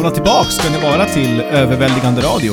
[0.00, 2.52] Välkomna tillbaks ska ni vara till Överväldigande Radio.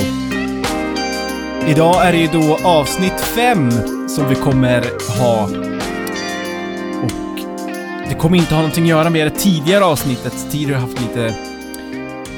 [1.67, 3.71] Idag är det ju då avsnitt 5
[4.09, 4.81] som vi kommer
[5.19, 5.43] ha.
[7.03, 7.39] Och
[8.09, 10.33] det kommer inte ha någonting att göra med det tidigare avsnittet.
[10.51, 11.35] Tidigare har jag haft lite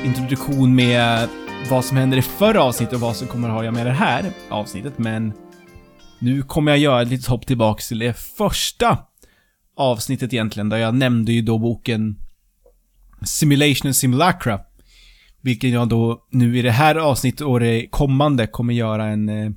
[0.03, 1.29] introduktion med
[1.69, 3.85] vad som händer i förra avsnittet och vad som kommer att ha att göra med
[3.85, 5.33] det här avsnittet, men
[6.19, 8.97] nu kommer jag göra ett litet hopp tillbaks till det första
[9.77, 12.15] avsnittet egentligen, där jag nämnde ju då boken
[13.25, 14.59] Simulation and Simulacra.
[15.41, 19.51] Vilken jag då nu i det här avsnittet och det kommande kommer göra en eh,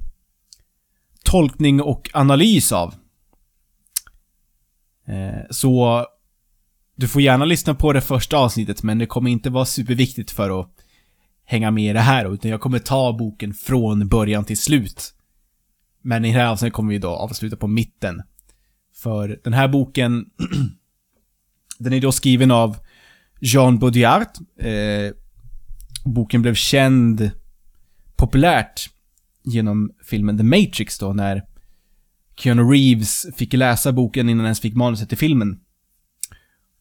[1.24, 2.94] tolkning och analys av.
[5.06, 6.06] Eh, så
[6.96, 10.60] du får gärna lyssna på det första avsnittet, men det kommer inte vara superviktigt för
[10.60, 10.70] att
[11.44, 15.14] hänga med i det här, utan jag kommer ta boken från början till slut.
[16.02, 18.22] Men i det här avsnittet kommer vi då avsluta på mitten.
[18.94, 20.26] För den här boken,
[21.78, 22.76] den är då skriven av
[23.40, 24.26] Jean Baudrillard.
[24.58, 25.12] Eh,
[26.04, 27.30] boken blev känd
[28.16, 28.90] populärt
[29.42, 31.42] genom filmen The Matrix då, när
[32.36, 35.60] Keanu Reeves fick läsa boken innan han ens fick manuset till filmen.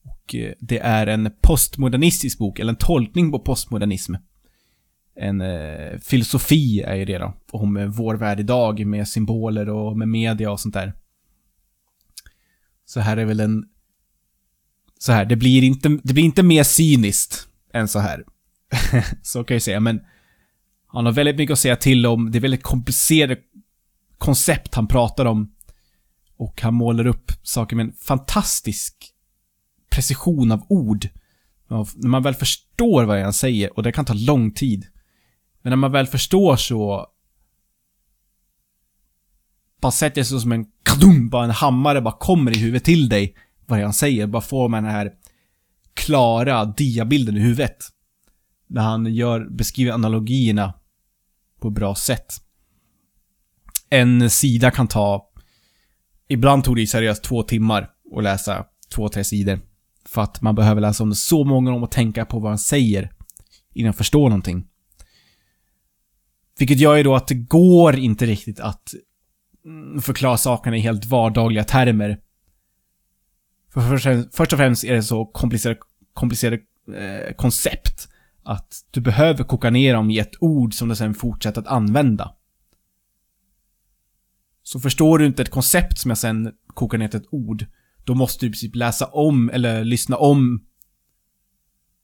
[0.04, 4.16] Och eh, det är en postmodernistisk bok, eller en tolkning på postmodernism.
[5.16, 9.98] En eh, filosofi är ju det då, om eh, vår värld idag med symboler och
[9.98, 10.94] med media och sånt där.
[12.86, 13.66] Så här är väl en...
[15.00, 18.24] Så här, det blir inte, det blir inte mer cyniskt än så här.
[19.22, 20.02] så kan jag säga, men
[20.88, 22.32] han har väldigt mycket att säga till om.
[22.32, 23.38] Det är väldigt komplicerade
[24.18, 25.52] koncept han pratar om.
[26.38, 28.96] Och han målar upp saker med en fantastisk
[29.90, 31.08] precision av ord.
[31.68, 34.86] När man väl förstår vad han säger, och det kan ta lång tid.
[35.62, 37.08] Men när man väl förstår så...
[39.82, 43.36] Bara sätter sig som en kadum, bara en hammare bara kommer i huvudet till dig.
[43.66, 45.12] Vad han säger, bara får man den här
[45.94, 47.78] klara diabilden i huvudet.
[48.72, 50.74] När han gör, beskriver analogierna
[51.60, 52.34] på ett bra sätt.
[53.90, 55.30] En sida kan ta...
[56.28, 58.66] Ibland tog det seriöst två timmar att läsa
[58.96, 59.60] två, tre sidor.
[60.06, 62.60] För att man behöver läsa om det så många gånger och tänka på vad han
[62.60, 63.12] säger
[63.74, 64.68] innan man förstår någonting.
[66.60, 68.94] Vilket gör ju då att det går inte riktigt att
[69.66, 72.20] mm, förklara sakerna i helt vardagliga termer.
[73.74, 73.98] För
[74.32, 75.80] först och främst är det så komplicerade,
[76.14, 76.62] komplicerade
[76.98, 78.11] eh, koncept
[78.44, 82.36] att du behöver koka ner dem i ett ord som du sen fortsätter att använda.
[84.64, 87.66] Så förstår du inte ett koncept som jag sen kokar ner till ett ord,
[88.04, 90.66] då måste du i princip läsa om eller lyssna om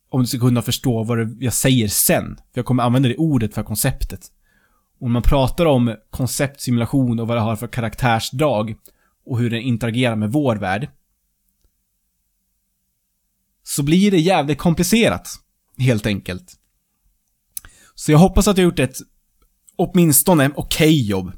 [0.09, 2.35] om du ska kunna förstå vad jag säger sen.
[2.35, 4.31] För jag kommer använda det ordet för konceptet.
[4.99, 8.75] Om man pratar om konceptsimulation och vad det har för karaktärsdrag
[9.25, 10.89] och hur den interagerar med vår värld.
[13.63, 15.29] Så blir det jävligt komplicerat.
[15.77, 16.55] Helt enkelt.
[17.95, 18.97] Så jag hoppas att jag gjort ett
[19.75, 21.31] åtminstone okej okay jobb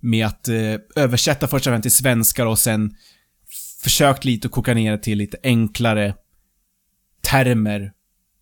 [0.00, 2.94] med att eh, översätta först och främst till svenska och sen
[3.82, 6.14] försökt lite att koka ner det till lite enklare
[7.20, 7.92] termer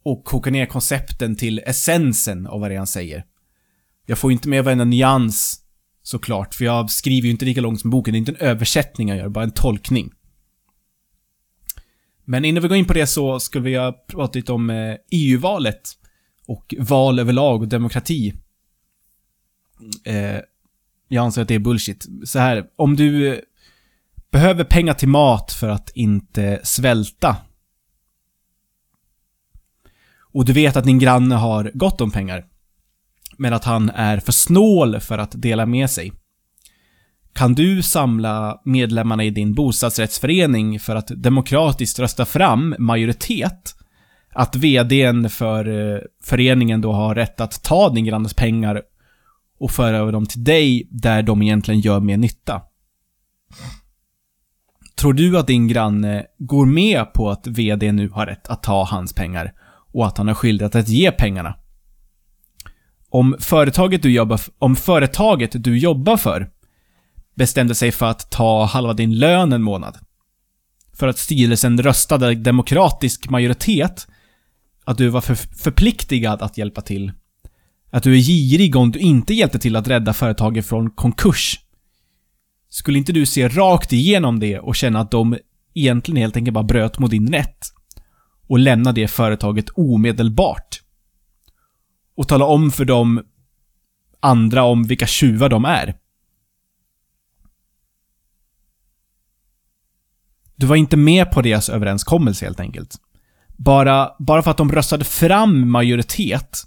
[0.04, 3.24] och koka ner koncepten till essensen av vad det är han säger.
[4.06, 5.60] Jag får inte med varenda nyans
[6.02, 8.12] såklart, för jag skriver ju inte lika långt som boken.
[8.12, 10.12] Det är inte en översättning jag gör, bara en tolkning.
[12.24, 15.92] Men innan vi går in på det så skulle vi prata lite om eh, EU-valet
[16.46, 18.34] och val överlag och demokrati.
[20.04, 20.40] Eh,
[21.08, 22.06] jag anser att det är bullshit.
[22.24, 23.38] Så här, om du eh,
[24.30, 27.36] behöver pengar till mat för att inte svälta.
[30.20, 32.46] Och du vet att din granne har gott om pengar.
[33.36, 36.12] Men att han är för snål för att dela med sig.
[37.34, 43.74] Kan du samla medlemmarna i din bostadsrättsförening för att demokratiskt rösta fram majoritet
[44.32, 48.82] att VDn för eh, föreningen då har rätt att ta din grannes pengar
[49.60, 52.62] och föra över dem till dig där de egentligen gör mer nytta?
[54.96, 58.84] Tror du att din granne går med på att VD nu har rätt att ta
[58.84, 59.52] hans pengar
[59.92, 61.54] och att han har skyldighet att ge pengarna?
[63.08, 66.50] Om företaget du jobbar, om företaget du jobbar för
[67.34, 69.98] bestämde sig för att ta halva din lön en månad.
[70.92, 74.06] För att styrelsen röstade demokratisk majoritet
[74.84, 77.12] att du var för förpliktigad att hjälpa till.
[77.90, 81.60] Att du är girig om du inte hjälpte till att rädda företaget från konkurs.
[82.68, 85.38] Skulle inte du se rakt igenom det och känna att de
[85.74, 87.66] egentligen helt enkelt bara bröt mot din rätt?
[88.48, 90.80] Och lämna det företaget omedelbart?
[92.16, 93.22] Och tala om för de
[94.20, 95.96] andra om vilka tjuvar de är?
[100.56, 102.96] Du var inte med på deras överenskommelse helt enkelt.
[103.56, 106.62] Bara, bara för att de röstade fram majoritet,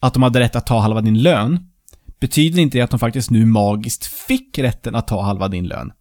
[0.00, 1.68] att de hade rätt att ta halva din lön,
[2.20, 5.92] betyder inte det att de faktiskt nu magiskt fick rätten att ta halva din lön.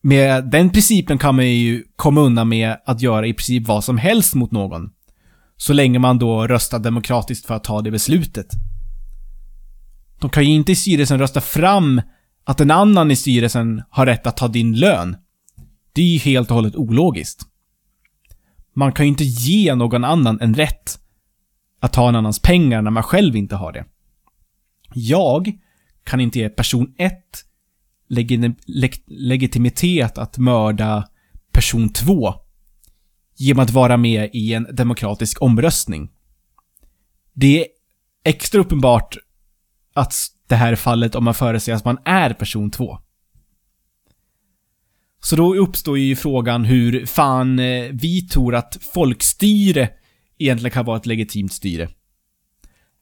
[0.00, 3.98] Med den principen kan man ju komma undan med att göra i princip vad som
[3.98, 4.90] helst mot någon.
[5.56, 8.46] Så länge man då röstar demokratiskt för att ta det beslutet.
[10.20, 12.02] De kan ju inte i styrelsen rösta fram
[12.44, 15.16] att en annan i styrelsen har rätt att ta din lön.
[15.96, 17.46] Det är ju helt och hållet ologiskt.
[18.72, 20.98] Man kan ju inte ge någon annan en rätt
[21.80, 23.84] att ta en annans pengar när man själv inte har det.
[24.94, 25.58] Jag
[26.04, 27.14] kan inte ge person 1
[29.06, 31.08] legitimitet att mörda
[31.52, 32.34] person 2
[33.36, 36.10] genom att vara med i en demokratisk omröstning.
[37.32, 37.66] Det är
[38.24, 39.16] extra uppenbart
[39.94, 40.14] att
[40.48, 42.98] det här är fallet om man föreställer att man är person 2.
[45.26, 49.88] Så då uppstår ju frågan hur fan eh, vi tror att folkstyre
[50.38, 51.88] egentligen kan vara ett legitimt styre.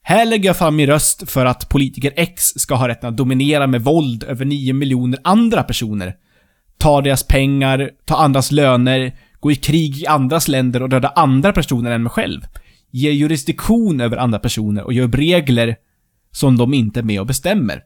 [0.02, 3.66] Här lägger jag fram min röst för att politiker X ska ha rätten att dominera
[3.66, 6.14] med våld över 9 miljoner andra personer.
[6.78, 11.52] Ta deras pengar, ta andras löner, gå i krig i andras länder och döda andra
[11.52, 12.40] personer än mig själv.
[12.90, 15.76] Ge jurisdiktion över andra personer och gör regler
[16.30, 17.82] som de inte är med och bestämmer.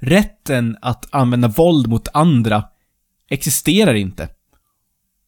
[0.00, 2.64] Rätten att använda våld mot andra
[3.30, 4.28] existerar inte.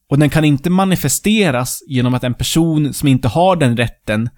[0.08, 4.30] Och den kan inte manifesteras genom att en person som inte har den rätten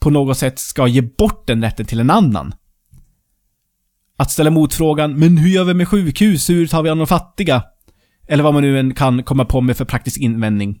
[0.00, 2.54] på något sätt ska ge bort den rätten till en annan.
[4.16, 6.50] Att ställa motfrågan, men hur gör vi med sjukhus?
[6.50, 7.62] Hur tar vi an de fattiga?
[8.28, 10.80] Eller vad man nu än kan komma på med för praktisk invändning.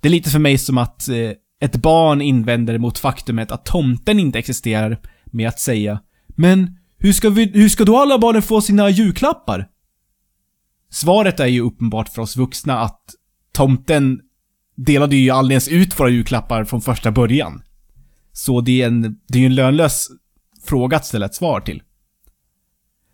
[0.00, 1.30] Det är lite för mig som att eh,
[1.60, 7.30] ett barn invänder mot faktumet att tomten inte existerar med att säga Men, hur ska,
[7.30, 9.68] vi, hur ska då alla barnen få sina julklappar?
[10.90, 13.00] Svaret är ju uppenbart för oss vuxna att
[13.52, 14.20] tomten
[14.76, 17.62] delade ju aldrig ens ut våra julklappar från första början.
[18.32, 20.08] Så det är, en, det är ju en lönlös
[20.64, 21.82] fråga att ställa ett svar till.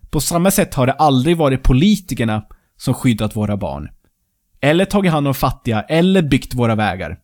[0.09, 2.45] På samma sätt har det aldrig varit politikerna
[2.77, 3.89] som skyddat våra barn.
[4.61, 7.19] Eller tagit hand om fattiga, eller byggt våra vägar.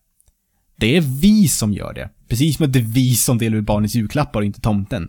[0.76, 2.10] Det är vi som gör det.
[2.28, 5.08] Precis som att det är vi som delar ut barnens julklappar och inte tomten.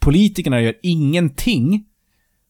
[0.00, 1.84] Politikerna gör ingenting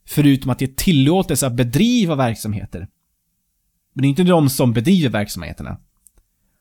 [0.07, 2.89] förutom att ge tillåtelse att bedriva verksamheter.
[3.93, 5.79] Men det är inte de som bedriver verksamheterna.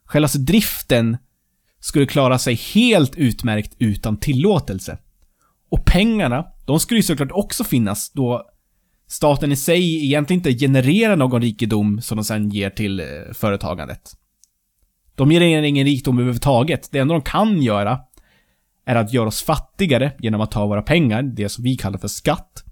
[0.06, 1.18] Själva driften
[1.80, 4.97] skulle klara sig helt utmärkt utan tillåtelse.
[5.69, 8.50] Och pengarna, de skulle ju såklart också finnas då
[9.07, 14.15] staten i sig egentligen inte genererar någon rikedom som de sen ger till eh, företagandet.
[15.15, 16.89] De genererar ingen rikdom överhuvudtaget.
[16.91, 18.00] Det enda de kan göra
[18.89, 22.07] är att göra oss fattigare genom att ta våra pengar, det som vi kallar för
[22.07, 22.63] skatt.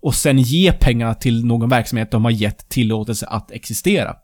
[0.00, 4.16] Och sen ge pengarna till någon verksamhet de har gett tillåtelse att existera.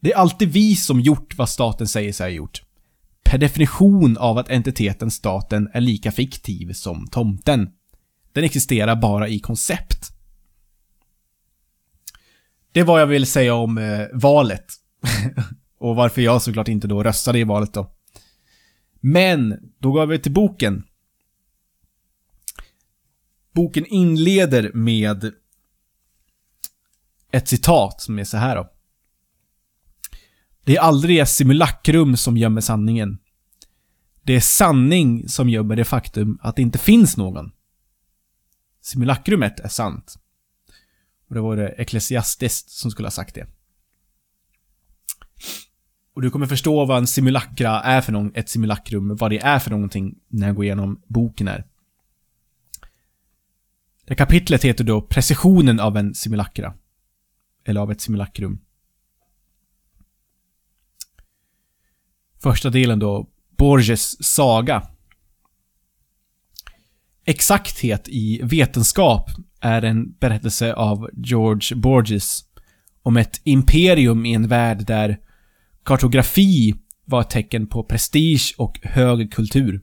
[0.00, 2.62] Det är alltid vi som gjort vad staten säger sig ha gjort.
[3.24, 7.68] Per definition av att entiteten staten är lika fiktiv som tomten.
[8.32, 10.12] Den existerar bara i koncept.
[12.72, 14.64] Det var jag vill säga om eh, valet.
[15.80, 17.95] och varför jag såklart inte då röstade i valet då.
[19.00, 20.84] Men, då går vi till boken.
[23.52, 25.32] Boken inleder med
[27.30, 28.72] ett citat som är så här då.
[30.64, 33.18] Det är aldrig ett simulakrum som gömmer sanningen.
[34.22, 37.52] Det är sanning som gömmer det faktum att det inte finns någon.
[38.80, 40.16] Simulakrumet är sant.
[41.28, 43.46] Och det var det Ecclesiastes som skulle ha sagt det.
[46.16, 49.58] Och du kommer förstå vad en simulakra är för någon, ett simulakrum, vad det är
[49.58, 51.64] för någonting när jag går igenom boken här.
[54.04, 56.74] Det kapitlet heter då Precisionen av en simulakra.
[57.64, 58.58] Eller av ett simulakrum.
[62.42, 64.88] Första delen då, Borges saga.
[67.24, 69.30] Exakthet i vetenskap
[69.60, 72.44] är en berättelse av George Borges
[73.02, 75.25] om ett imperium i en värld där
[75.86, 76.74] kartografi
[77.04, 79.80] var ett tecken på prestige och hög kultur.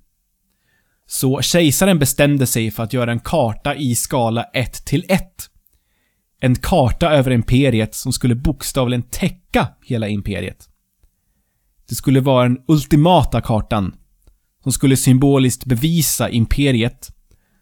[1.06, 5.22] Så kejsaren bestämde sig för att göra en karta i skala 1 till 1.
[6.40, 10.70] En karta över imperiet som skulle bokstavligen täcka hela imperiet.
[11.90, 13.96] Det skulle vara den ultimata kartan,
[14.64, 17.10] som skulle symboliskt bevisa imperiet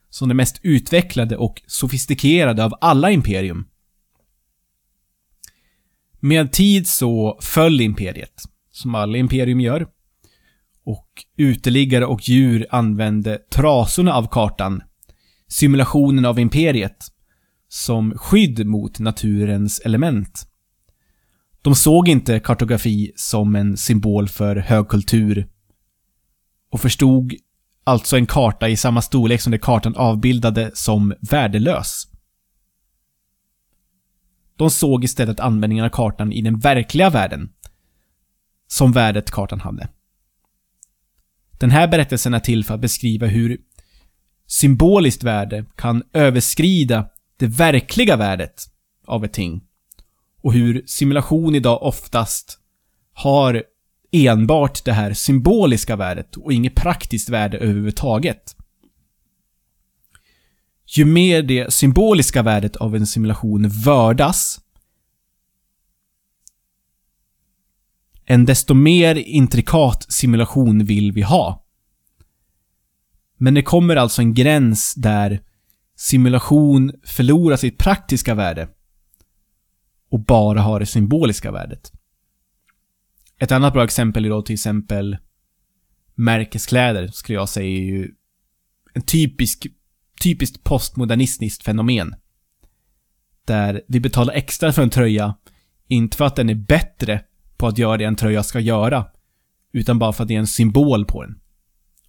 [0.09, 3.65] som det mest utvecklade och sofistikerade av alla imperium.
[6.21, 9.87] Med tid så föll imperiet, som alla imperium gör.
[10.85, 14.81] Och uteliggare och djur använde trasorna av kartan,
[15.47, 16.97] simulationen av imperiet,
[17.67, 20.47] som skydd mot naturens element.
[21.61, 25.47] De såg inte kartografi som en symbol för högkultur
[26.71, 27.33] och förstod
[27.83, 32.10] alltså en karta i samma storlek som det kartan avbildade som värdelös.
[34.61, 37.49] De såg istället användningen av kartan i den verkliga världen
[38.67, 39.89] som värdet kartan hade.
[41.59, 43.57] Den här berättelsen är till för att beskriva hur
[44.47, 48.63] symboliskt värde kan överskrida det verkliga värdet
[49.07, 49.63] av ett ting.
[50.41, 52.59] Och hur simulation idag oftast
[53.13, 53.63] har
[54.11, 58.55] enbart det här symboliska värdet och inget praktiskt värde överhuvudtaget.
[60.93, 64.59] Ju mer det symboliska värdet av en simulation vördas,
[68.25, 71.65] en desto mer intrikat simulation vill vi ha.
[73.37, 75.41] Men det kommer alltså en gräns där
[75.95, 78.69] simulation förlorar sitt praktiska värde
[80.09, 81.91] och bara har det symboliska värdet.
[83.37, 85.17] Ett annat bra exempel är då till exempel
[86.15, 88.11] märkeskläder, skulle jag säga är ju
[88.93, 89.67] en typisk,
[90.21, 92.15] typiskt postmodernistiskt fenomen.
[93.45, 95.35] Där vi betalar extra för en tröja,
[95.87, 97.21] inte för att den är bättre
[97.57, 99.05] på att göra det en tröja ska göra,
[99.73, 101.39] utan bara för att det är en symbol på den.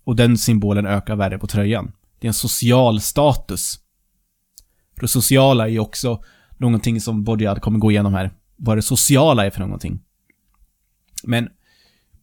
[0.04, 1.92] Och den symbolen ökar värde på tröjan.
[2.18, 3.78] Det är en social status.
[5.00, 6.24] Det sociala är ju också
[6.56, 8.30] någonting som Baudrillard kommer gå igenom här.
[8.56, 10.00] Vad det sociala är för någonting.
[11.22, 11.48] Men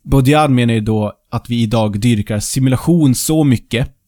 [0.04, 3.99] Baudrillard menar ju då att vi idag dyrkar simulation så mycket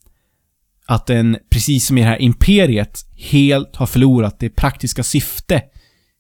[0.86, 5.62] att den, precis som i det här imperiet, helt har förlorat det praktiska syfte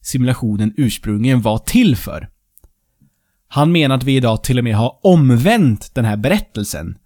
[0.01, 2.29] simulationen ursprungligen var till för.
[3.47, 6.97] Han menar att vi idag till och med har omvänt den här berättelsen.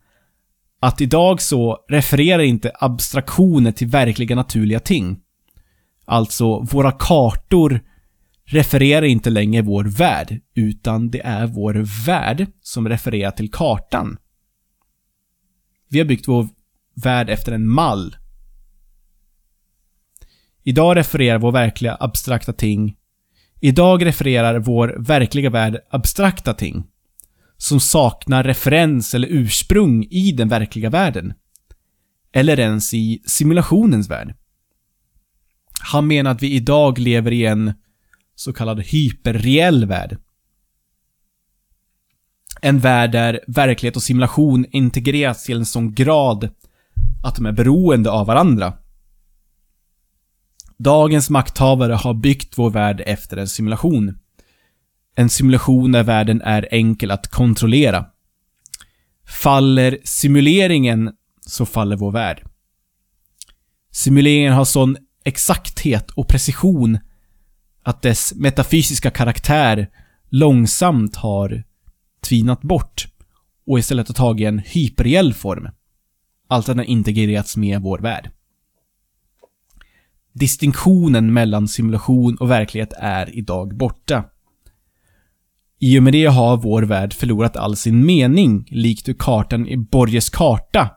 [0.80, 5.20] Att idag så refererar inte abstraktioner till verkliga naturliga ting.
[6.06, 7.80] Alltså, våra kartor
[8.46, 14.18] refererar inte längre vår värld, utan det är vår värld som refererar till kartan.
[15.90, 16.48] Vi har byggt vår
[17.04, 18.16] värld efter en mall.
[20.64, 22.96] Idag refererar vår verkliga abstrakta ting
[23.66, 26.88] Idag refererar vår verkliga värld abstrakta ting.
[27.58, 31.34] Som saknar referens eller ursprung i den verkliga världen.
[32.34, 34.36] Eller ens i simulationens värld.
[35.82, 37.74] Han menar att vi idag lever i en
[38.36, 40.18] så kallad hyperreell värld.
[42.62, 46.50] En värld där verklighet och simulation integreras till en sån grad
[47.26, 48.74] att de är beroende av varandra.
[50.78, 54.18] Dagens makthavare har byggt vår värld efter en simulation.
[55.16, 58.06] En simulation där världen är enkel att kontrollera.
[59.28, 62.44] Faller simuleringen så faller vår värld.
[63.92, 67.00] Simuleringen har sån exakthet och precision
[67.84, 69.88] att dess metafysiska karaktär
[70.30, 71.64] långsamt har
[72.22, 73.08] tvinat bort
[73.68, 75.70] och istället har tagit en hyperreell form.
[76.48, 78.32] Alltså att den integrerats med vår värld.
[80.34, 84.24] Distinktionen mellan simulation och verklighet är idag borta.
[85.80, 89.78] I och med det har vår värld förlorat all sin mening, likt hur kartan i
[89.78, 90.90] Borges karta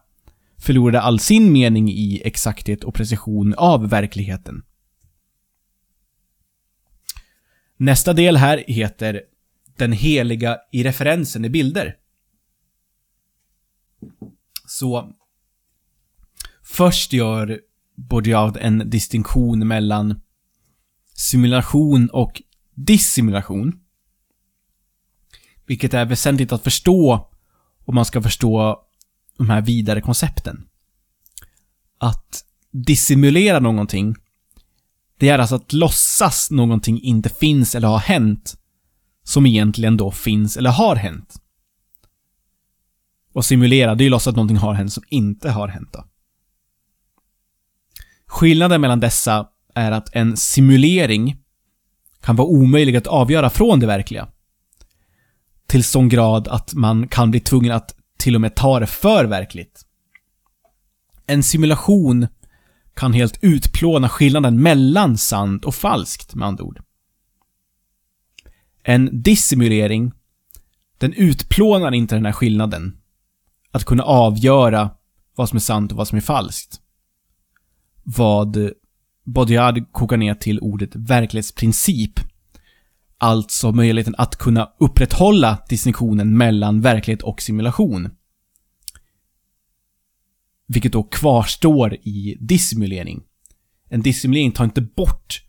[0.59, 4.63] förlorade all sin mening i exakthet och precision av verkligheten.
[7.77, 9.23] Nästa del här heter
[9.77, 11.97] Den heliga i referensen i bilder.
[14.67, 15.13] Så
[16.71, 17.61] Först gör
[17.97, 20.21] Baudrillard en distinktion mellan
[21.15, 22.43] simulation och
[22.75, 23.81] dissimulation.
[25.67, 27.31] Vilket är väsentligt att förstå
[27.85, 28.83] om man ska förstå
[29.39, 30.67] de här vidare koncepten.
[31.99, 34.17] Att dissimulera någonting,
[35.19, 38.57] det är alltså att låtsas någonting inte finns eller har hänt,
[39.25, 41.35] som egentligen då finns eller har hänt.
[43.33, 46.08] Och simulera, det är ju låtsas att någonting har hänt som inte har hänt då.
[48.29, 51.37] Skillnaden mellan dessa är att en simulering
[52.21, 54.29] kan vara omöjlig att avgöra från det verkliga.
[55.67, 59.25] Till sån grad att man kan bli tvungen att till och med ta det för
[59.25, 59.85] verkligt.
[61.27, 62.29] En simulation
[62.95, 66.83] kan helt utplåna skillnaden mellan sant och falskt, med andra ord.
[68.83, 70.13] En dissimulering,
[70.99, 72.97] den utplånar inte den här skillnaden.
[73.71, 74.91] Att kunna avgöra
[75.35, 76.81] vad som är sant och vad som är falskt
[78.17, 78.71] vad
[79.25, 82.21] Baudrillard kokar ner till ordet verklighetsprincip.
[83.19, 88.11] Alltså möjligheten att kunna upprätthålla distinktionen mellan verklighet och simulation.
[90.67, 93.23] Vilket då kvarstår i dissimulering.
[93.89, 95.43] En dissimulering tar inte bort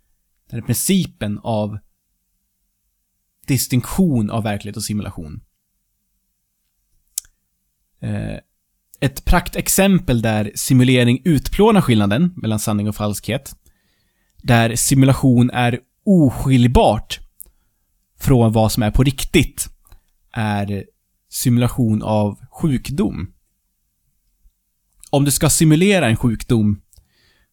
[0.50, 1.78] den här principen av
[3.48, 5.42] distinktion av verklighet och simulation.
[8.00, 8.38] Eh,
[9.02, 13.56] ett praktexempel där simulering utplånar skillnaden mellan sanning och falskhet,
[14.42, 17.20] där simulation är oskiljbart
[18.20, 19.70] från vad som är på riktigt,
[20.34, 20.86] är
[21.30, 23.34] simulation av sjukdom.
[25.10, 26.82] Om du ska simulera en sjukdom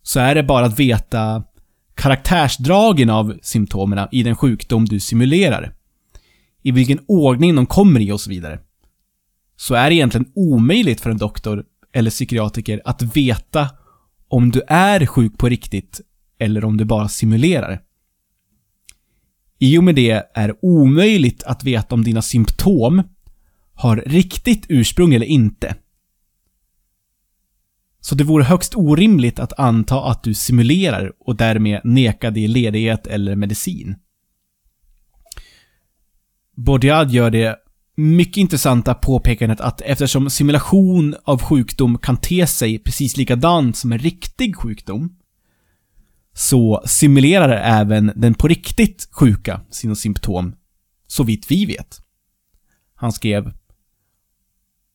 [0.03, 1.45] så är det bara att veta
[1.95, 5.75] karaktärsdragen av symptomen i den sjukdom du simulerar.
[6.62, 8.61] I vilken ordning de kommer i och så vidare.
[9.57, 13.71] Så är det egentligen omöjligt för en doktor eller psykiatriker att veta
[14.29, 16.01] om du är sjuk på riktigt
[16.39, 17.83] eller om du bara simulerar.
[19.59, 23.03] I och med det är det omöjligt att veta om dina symptom
[23.75, 25.77] har riktigt ursprung eller inte.
[28.01, 33.07] Så det vore högst orimligt att anta att du simulerar och därmed neka dig ledighet
[33.07, 33.97] eller medicin.
[36.55, 37.57] Bordiad gör det
[37.97, 43.99] mycket intressanta påpekandet att eftersom simulation av sjukdom kan te sig precis likadant som en
[43.99, 45.17] riktig sjukdom,
[46.33, 50.55] så simulerar även den på riktigt sjuka sina symptom,
[51.07, 52.00] så vitt vi vet.
[52.95, 53.53] Han skrev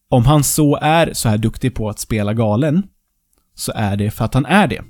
[0.10, 2.84] Om han så är så här duktig på att spela galen,
[3.54, 4.84] så är det för att han är det.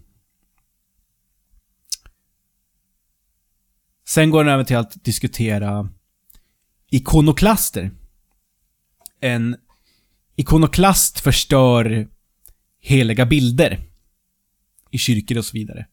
[4.07, 5.90] Sen går han över till att diskutera
[6.90, 7.92] ikonoklaster.
[9.22, 9.55] En
[10.36, 12.07] ikonoklast förstör
[12.79, 13.79] heliga bilder
[14.92, 15.86] i kyrkor och så vidare.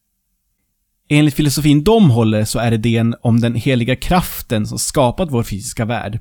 [1.09, 5.85] Enligt filosofin de håller så är idén om den heliga kraften som skapat vår fysiska
[5.85, 6.19] värld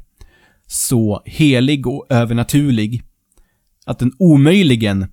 [0.67, 3.03] så helig och övernaturlig
[3.87, 5.07] att den omöjligen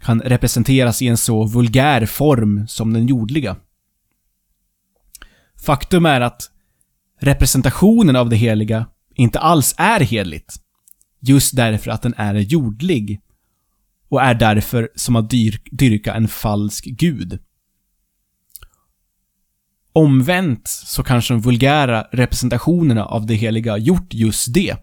[0.00, 3.56] kan representeras i en så vulgär form som den jordliga.
[5.64, 6.50] Faktum är att
[7.20, 10.56] representationen av det heliga inte alls är heligt.
[11.20, 13.20] Just därför att den är jordlig.
[14.08, 15.30] Och är därför som att
[15.70, 17.38] dyrka en falsk gud.
[19.92, 24.76] Omvänt så kanske de vulgära representationerna av det heliga gjort just det.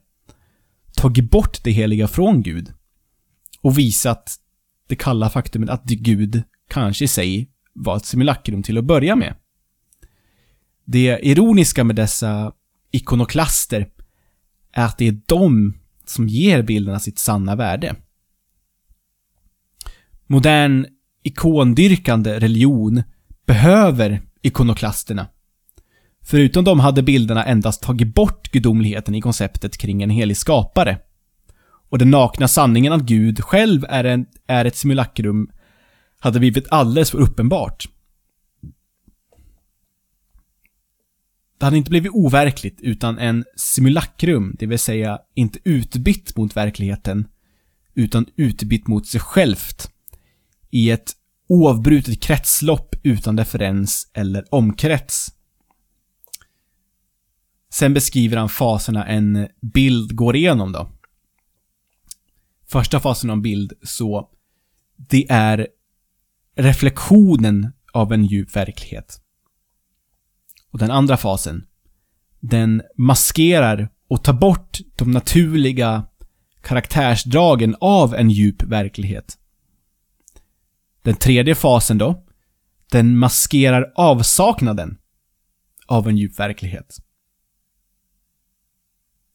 [0.95, 2.74] Tagit bort det heliga från Gud.
[3.62, 4.36] Och visat
[4.88, 9.36] det kalla faktumet att Gud kanske i sig var ett simulakrum till att börja med.
[10.86, 12.54] Det ironiska med dessa
[12.91, 13.89] ikonoklaster
[14.71, 15.74] är att det är de
[16.09, 17.95] som ger bilderna sitt sanna värde.
[20.27, 20.85] Modern
[21.23, 23.03] ikondyrkande religion
[23.45, 25.27] behöver ikonoklasterna.
[26.23, 30.97] Förutom dem hade bilderna endast tagit bort gudomligheten i konceptet kring en helig skapare.
[31.89, 35.49] Och den nakna sanningen att Gud själv är, en, är ett simulakrum
[36.19, 37.85] hade blivit alldeles för uppenbart.
[41.57, 47.27] Det hade inte blivit overkligt, utan en simulakrum, det vill säga inte utbytt mot verkligheten,
[47.93, 49.91] utan utbytt mot sig självt.
[50.69, 51.13] I ett
[51.47, 55.31] oavbrutet kretslopp utan referens eller omkrets.
[57.69, 60.91] Sen beskriver han faserna en bild går igenom då.
[62.67, 64.29] Första fasen av en bild, så
[64.97, 65.67] det är
[66.55, 69.24] reflektionen av en djup verklighet.
[70.75, 71.65] Och den andra fasen,
[72.39, 76.07] den maskerar och tar bort de naturliga
[76.61, 79.38] karaktärsdragen av en djup verklighet.
[81.01, 82.25] Den tredje fasen då,
[82.91, 84.97] den maskerar avsaknaden
[85.88, 86.97] av en djup verklighet.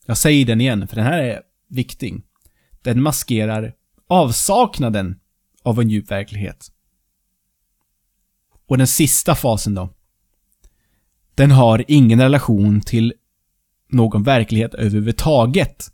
[0.07, 2.23] Jag säger den igen, för den här är viktig.
[2.83, 3.75] Den maskerar
[4.07, 5.21] avsaknaden
[5.63, 6.73] av en djup verklighet.
[8.67, 9.95] Och den sista fasen då,
[11.41, 13.13] den har ingen relation till
[13.89, 15.93] någon verklighet överhuvudtaget.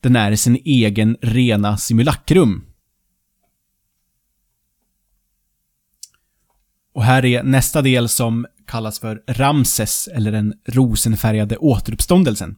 [0.00, 2.64] Den är sin egen rena simulakrum.
[6.92, 12.56] Och här är nästa del som kallas för Ramses, eller den rosenfärgade återuppståndelsen.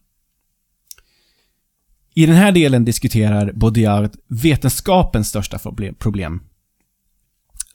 [2.14, 5.58] I den här delen diskuterar Baudrillard vetenskapens största
[5.98, 6.42] problem.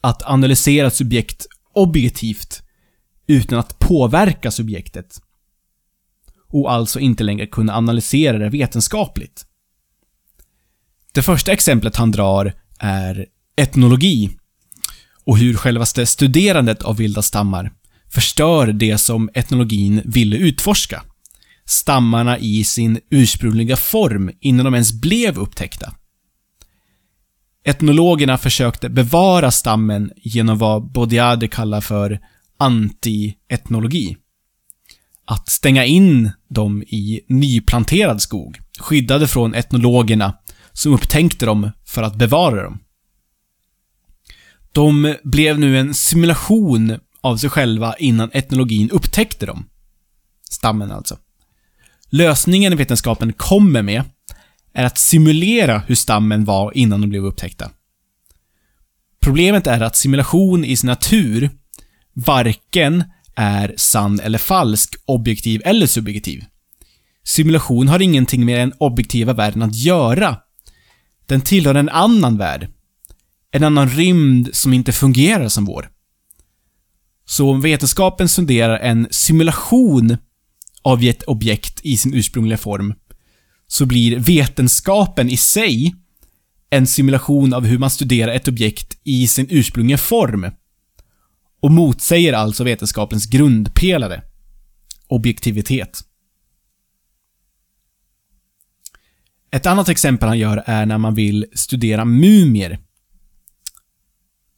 [0.00, 2.62] Att analysera ett subjekt objektivt
[3.30, 5.22] utan att påverka subjektet.
[6.48, 9.46] Och alltså inte längre kunna analysera det vetenskapligt.
[11.12, 14.30] Det första exemplet han drar är etnologi
[15.24, 17.72] och hur självaste studerandet av vilda stammar
[18.08, 21.02] förstör det som etnologin ville utforska.
[21.64, 25.94] Stammarna i sin ursprungliga form innan de ens blev upptäckta.
[27.64, 32.20] Etnologerna försökte bevara stammen genom vad Baudiade kallar för
[32.60, 34.16] anti-etnologi.
[35.24, 40.34] Att stänga in dem i nyplanterad skog, skyddade från etnologerna
[40.72, 42.78] som upptänkte dem för att bevara dem.
[44.72, 49.68] De blev nu en simulation av sig själva innan etnologin upptäckte dem.
[50.50, 51.18] Stammen alltså.
[52.10, 54.02] Lösningen vetenskapen kommer med
[54.74, 57.70] är att simulera hur stammen var innan de blev upptäckta.
[59.20, 61.50] Problemet är att simulation i sin natur
[62.14, 63.04] varken
[63.36, 66.44] är sann eller falsk, objektiv eller subjektiv.
[67.24, 70.36] Simulation har ingenting med den objektiva världen att göra.
[71.26, 72.68] Den tillhör en annan värld.
[73.52, 75.88] En annan rymd som inte fungerar som vår.
[77.26, 80.16] Så om vetenskapen studerar en simulation
[80.82, 82.94] av ett objekt i sin ursprungliga form,
[83.66, 85.94] så blir vetenskapen i sig
[86.70, 90.46] en simulation av hur man studerar ett objekt i sin ursprungliga form.
[91.60, 94.22] Och motsäger alltså vetenskapens grundpelare.
[95.06, 96.00] Objektivitet.
[99.50, 102.78] Ett annat exempel han gör är när man vill studera mumier.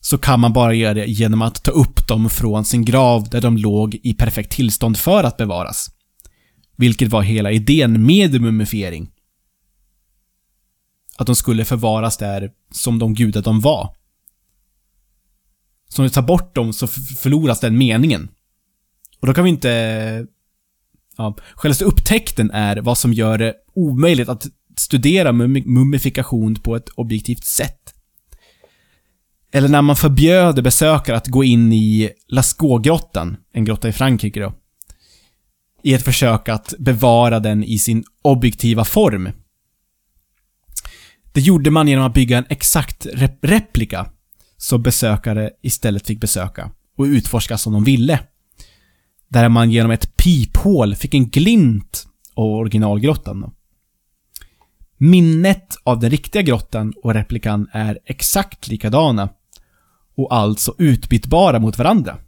[0.00, 3.40] Så kan man bara göra det genom att ta upp dem från sin grav där
[3.40, 5.90] de låg i perfekt tillstånd för att bevaras.
[6.76, 9.10] Vilket var hela idén med mumifiering.
[11.16, 13.96] Att de skulle förvaras där som de gudar de var.
[15.92, 18.28] Så om vi tar bort dem så förloras den meningen.
[19.20, 20.26] Och då kan vi inte...
[21.16, 27.44] Ja, själva upptäckten är vad som gör det omöjligt att studera mumifikation på ett objektivt
[27.44, 27.94] sätt.
[29.52, 34.52] Eller när man förbjöd besökare att gå in i Lascaux-grottan, en grotta i Frankrike då.
[35.83, 39.28] I ett försök att bevara den i sin objektiva form.
[41.33, 44.07] Det gjorde man genom att bygga en exakt rep replika
[44.62, 48.20] så besökare istället fick besöka och utforska som de ville.
[49.29, 53.53] Där man genom ett piphål fick en glimt av originalgrottan.
[54.96, 59.29] Minnet av den riktiga grottan och replikan är exakt likadana
[60.16, 62.18] och alltså utbytbara mot varandra.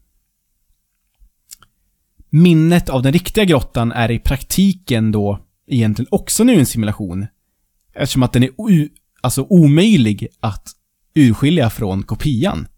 [2.31, 7.27] Minnet av den riktiga grottan är i praktiken då egentligen också nu en simulation.
[7.95, 8.51] Eftersom att den är
[9.21, 10.75] alltså omöjlig att
[11.15, 12.69] urskilja från kopian.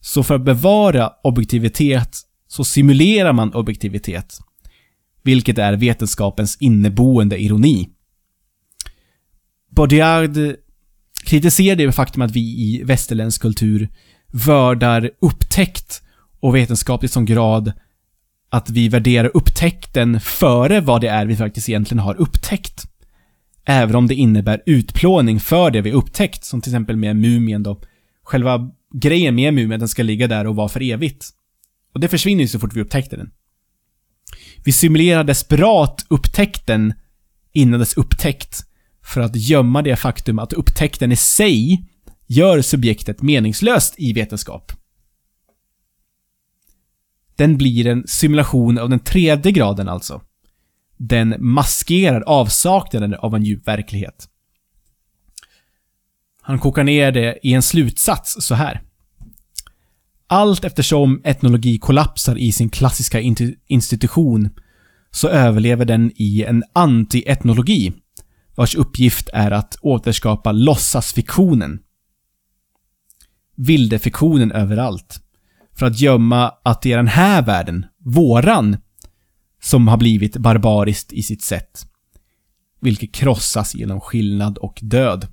[0.00, 4.38] Så för att bevara objektivitet så simulerar man objektivitet.
[5.22, 7.88] Vilket är vetenskapens inneboende ironi.
[9.70, 10.56] Baudrillard
[11.24, 13.88] kritiserar det faktum att vi i västerländsk kultur
[14.32, 16.02] vördar upptäckt
[16.40, 17.72] och vetenskap i sån grad
[18.50, 22.91] att vi värderar upptäckten före vad det är vi faktiskt egentligen har upptäckt.
[23.64, 27.80] Även om det innebär utplåning för det vi upptäckt, som till exempel med mumien då.
[28.22, 31.30] Själva grejen med mumien, den ska ligga där och vara för evigt.
[31.94, 33.30] Och det försvinner ju så fort vi upptäckte den.
[34.64, 36.94] Vi simulerar desperat upptäckten
[37.52, 38.64] innan dess upptäckt
[39.04, 41.88] för att gömma det faktum att upptäckten i sig
[42.26, 44.72] gör subjektet meningslöst i vetenskap.
[47.36, 50.22] Den blir en simulation av den tredje graden alltså.
[51.04, 54.28] Den maskerar avsaknaden av en djup verklighet.
[56.42, 58.82] Han kokar ner det i en slutsats så här.
[60.26, 63.20] Allt eftersom etnologi kollapsar i sin klassiska
[63.66, 64.50] institution
[65.10, 67.92] så överlever den i en anti-etnologi
[68.54, 71.78] vars uppgift är att återskapa låtsasfiktionen.
[73.56, 75.20] Vildefiktionen överallt.
[75.74, 78.76] För att gömma att det är den här världen, våran,
[79.64, 81.86] som har blivit barbariskt i sitt sätt.
[82.80, 85.26] Vilket krossas genom skillnad och död.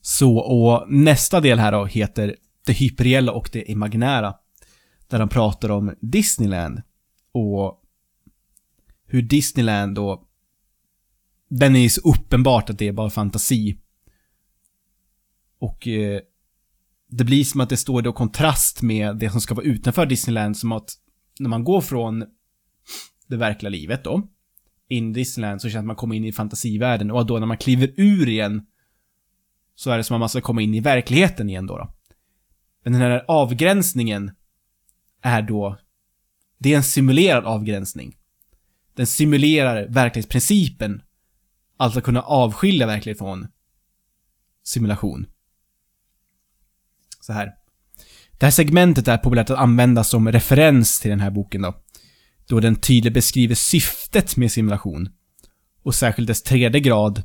[0.00, 4.34] Så, och nästa del här då heter Det hyperreella och det imaginära.
[5.08, 6.82] Där han pratar om Disneyland.
[7.32, 7.82] Och
[9.06, 10.28] hur Disneyland då
[11.48, 13.78] den är ju så uppenbart att det är bara fantasi.
[15.58, 16.20] Och eh,
[17.10, 20.56] det blir som att det står då kontrast med det som ska vara utanför Disneyland,
[20.56, 20.98] som att
[21.38, 22.24] när man går från
[23.26, 24.28] det verkliga livet då,
[24.88, 27.46] in i Disneyland så känns det att man kommer in i fantasivärlden och då när
[27.46, 28.66] man kliver ur igen
[29.74, 31.78] så är det som att man ska komma in i verkligheten igen då.
[31.78, 31.94] då.
[32.82, 34.30] Men den här avgränsningen
[35.22, 35.78] är då,
[36.58, 38.16] det är en simulerad avgränsning.
[38.94, 41.02] Den simulerar verklighetsprincipen
[41.76, 43.48] Alltså kunna avskilja verklighet från
[44.62, 45.26] simulation.
[47.20, 47.54] Så här.
[48.38, 51.74] Det här segmentet är populärt att använda som referens till den här boken då.
[52.48, 55.08] Då den tydligt beskriver syftet med simulation.
[55.82, 57.22] Och särskilt dess tredje grad,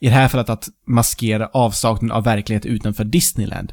[0.00, 3.72] I det här fallet att maskera avsaknaden av verklighet utanför Disneyland.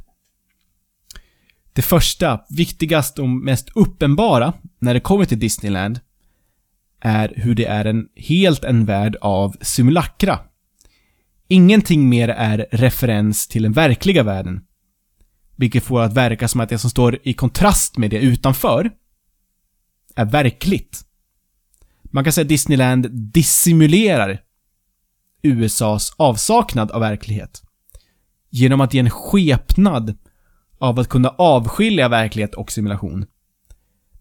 [1.73, 5.99] Det första, viktigaste och mest uppenbara när det kommer till Disneyland
[6.99, 10.39] är hur det är en helt en värld av simulakra.
[11.47, 14.61] Ingenting mer är referens till den verkliga världen.
[15.55, 18.91] Vilket får att verka som att det som står i kontrast med det utanför
[20.15, 21.05] är verkligt.
[22.03, 24.41] Man kan säga att Disneyland dissimulerar
[25.41, 27.63] USAs avsaknad av verklighet.
[28.49, 30.17] Genom att ge en skepnad
[30.77, 33.25] av att kunna avskilja verklighet och simulation.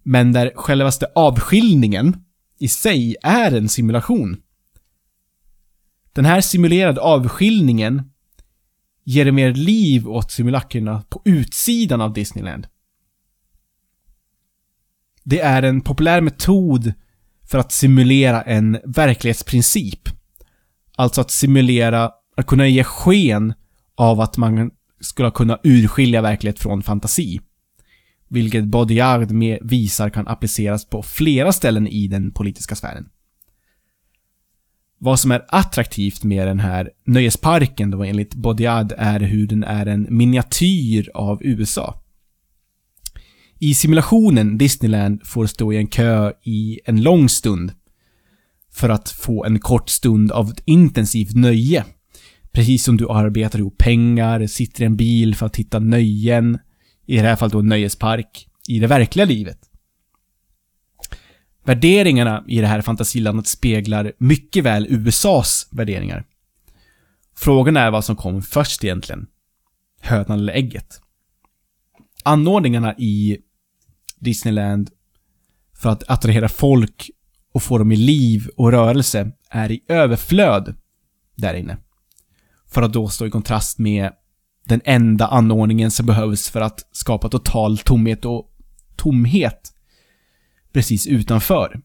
[0.02, 2.24] Men där självaste avskiljningen
[2.58, 4.36] i sig är en simulation.
[6.12, 8.11] Den här simulerade avskiljningen
[9.04, 12.66] ger mer liv åt simulackerna på utsidan av Disneyland.
[15.24, 16.92] Det är en populär metod
[17.50, 20.08] för att simulera en verklighetsprincip.
[20.96, 23.54] Alltså att simulera, att kunna ge sken
[23.94, 27.40] av att man skulle kunna urskilja verklighet från fantasi.
[28.28, 33.08] Vilket Baudrillard med visar kan appliceras på flera ställen i den politiska sfären.
[35.04, 39.86] Vad som är attraktivt med den här nöjesparken då enligt Bodiad är hur den är
[39.86, 42.02] en miniatyr av USA.
[43.58, 47.72] I simulationen Disneyland får stå i en kö i en lång stund
[48.72, 51.84] för att få en kort stund av intensivt nöje.
[52.52, 56.58] Precis som du arbetar ihop pengar, sitter i en bil för att hitta nöjen,
[57.06, 59.71] i det här fallet då en nöjespark, i det verkliga livet.
[61.64, 66.24] Värderingarna i det här fantasilandet speglar mycket väl USAs värderingar.
[67.36, 69.26] Frågan är vad som kom först egentligen.
[70.00, 71.00] Hönan eller ägget?
[72.22, 73.38] Anordningarna i
[74.18, 74.90] Disneyland
[75.74, 77.10] för att attrahera folk
[77.52, 80.74] och få dem i liv och rörelse är i överflöd
[81.34, 81.78] där inne.
[82.66, 84.10] För att då stå i kontrast med
[84.64, 88.56] den enda anordningen som behövs för att skapa total tomhet och
[88.96, 89.71] tomhet
[90.72, 91.80] precis utanför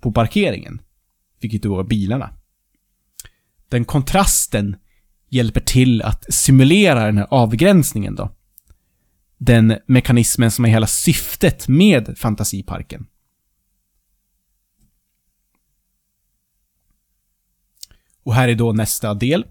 [0.00, 0.82] på parkeringen.
[1.40, 2.34] Vilket då var bilarna.
[3.68, 4.76] Den kontrasten
[5.28, 8.34] hjälper till att simulera den här avgränsningen då.
[9.38, 13.06] Den mekanismen som är hela syftet med fantasiparken.
[18.22, 19.44] Och här är då nästa del.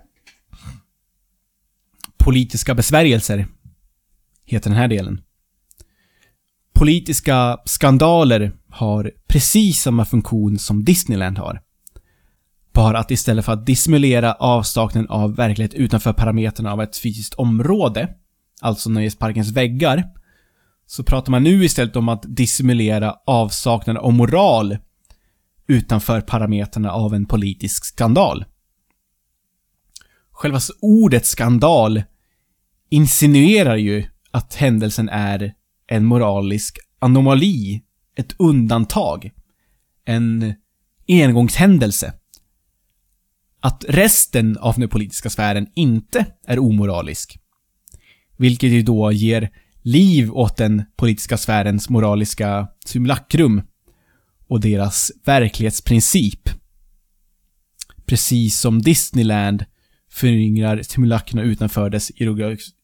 [2.17, 3.47] Politiska besvärjelser
[4.45, 5.21] heter den här delen.
[6.77, 11.61] Politiska skandaler har precis samma funktion som Disneyland har.
[12.73, 18.09] Bara att istället för att dissimulera avsaknaden av verklighet utanför parametrarna av ett fysiskt område,
[18.61, 20.03] alltså nöjesparkens väggar,
[20.85, 24.77] så pratar man nu istället om att dissimulera avsaknaden av moral
[25.67, 28.45] utanför parametrarna av en politisk skandal.
[30.31, 32.03] Själva ordet skandal
[32.89, 35.53] insinuerar ju att händelsen är
[35.87, 37.81] en moralisk anomali,
[38.15, 39.31] ett undantag,
[40.05, 40.53] en
[41.07, 42.13] engångshändelse.
[43.59, 47.39] Att resten av den politiska sfären inte är omoralisk.
[48.37, 49.49] Vilket ju då ger
[49.81, 53.61] liv åt den politiska sfärens moraliska simulakrum
[54.47, 56.49] och deras verklighetsprincip.
[58.05, 59.65] Precis som Disneyland
[60.11, 62.11] föryngrar simulackerna utanför dess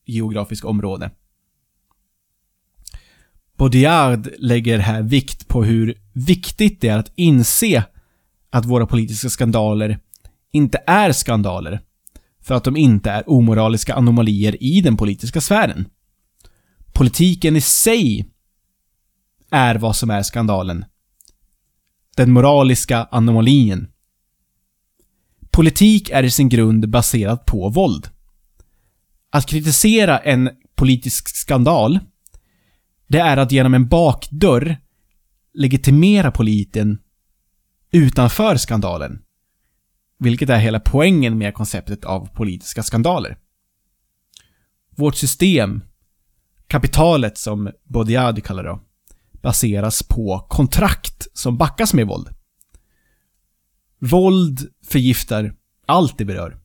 [0.05, 1.11] geografiska område.
[3.57, 7.83] Baudrillard lägger här vikt på hur viktigt det är att inse
[8.49, 9.99] att våra politiska skandaler
[10.51, 11.81] inte är skandaler,
[12.41, 15.85] för att de inte är omoraliska anomalier i den politiska sfären.
[16.93, 18.25] Politiken i sig
[19.49, 20.85] är vad som är skandalen.
[22.15, 23.87] Den moraliska anomalien.
[25.51, 28.09] Politik är i sin grund baserad på våld.
[29.29, 31.99] Att kritisera en politisk skandal,
[33.13, 34.77] det är att genom en bakdörr
[35.53, 36.99] legitimera politen
[37.91, 39.21] utanför skandalen.
[40.19, 43.37] Vilket är hela poängen med konceptet av politiska skandaler.
[44.95, 45.83] Vårt system,
[46.67, 48.79] kapitalet som Baudrillard kallar det,
[49.41, 52.29] baseras på kontrakt som backas med våld.
[53.99, 56.57] Våld förgiftar allt det berör.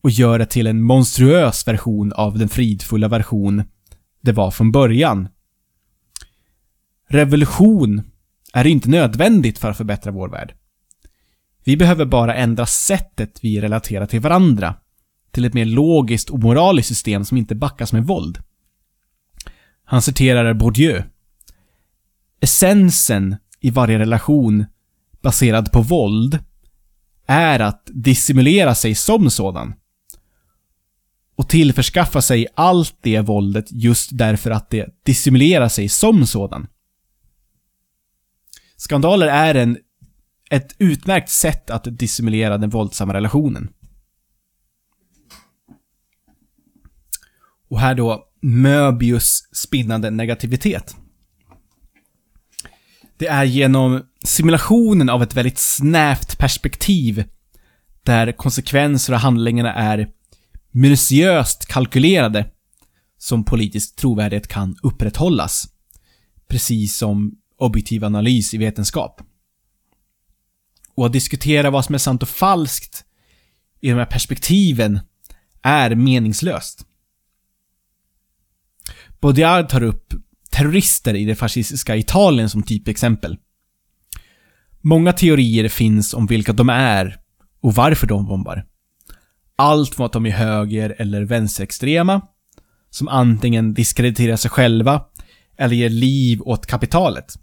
[0.00, 3.62] Och gör det till en monstruös version av den fridfulla version
[4.20, 5.28] det var från början.
[7.12, 8.02] Revolution
[8.52, 10.54] är inte nödvändigt för att förbättra vår värld.
[11.64, 14.74] Vi behöver bara ändra sättet vi relaterar till varandra
[15.30, 18.38] till ett mer logiskt och moraliskt system som inte backas med våld.
[19.84, 21.02] Han citerar Bourdieu.
[22.40, 24.64] Essensen i varje relation
[25.22, 26.38] baserad på våld
[27.26, 29.74] är att dissimulera sig som sådan.
[31.36, 36.66] Och tillförskaffa sig allt det våldet just därför att det dissimulerar sig som sådan.
[38.80, 39.78] Skandaler är en,
[40.50, 43.70] ett utmärkt sätt att dissimulera den våldsamma relationen.
[47.68, 50.96] Och här då Möbius spinnande negativitet.
[53.18, 57.24] Det är genom simulationen av ett väldigt snävt perspektiv
[58.02, 60.08] där konsekvenser och handlingarna är
[60.70, 62.50] minutiöst kalkylerade
[63.18, 65.68] som politisk trovärdighet kan upprätthållas.
[66.48, 69.20] Precis som objektiv analys i vetenskap.
[70.94, 73.04] Och att diskutera vad som är sant och falskt
[73.80, 75.00] i de här perspektiven
[75.62, 76.86] är meningslöst.
[79.20, 80.14] Baudrillard tar upp
[80.50, 83.36] terrorister i det fascistiska Italien som typexempel.
[84.80, 87.20] Många teorier finns om vilka de är
[87.60, 88.66] och varför de bombar.
[89.56, 92.20] Allt från att de är höger eller vänsterextrema,
[92.90, 95.04] som antingen diskrediterar sig själva
[95.58, 97.34] eller ger liv åt kapitalet.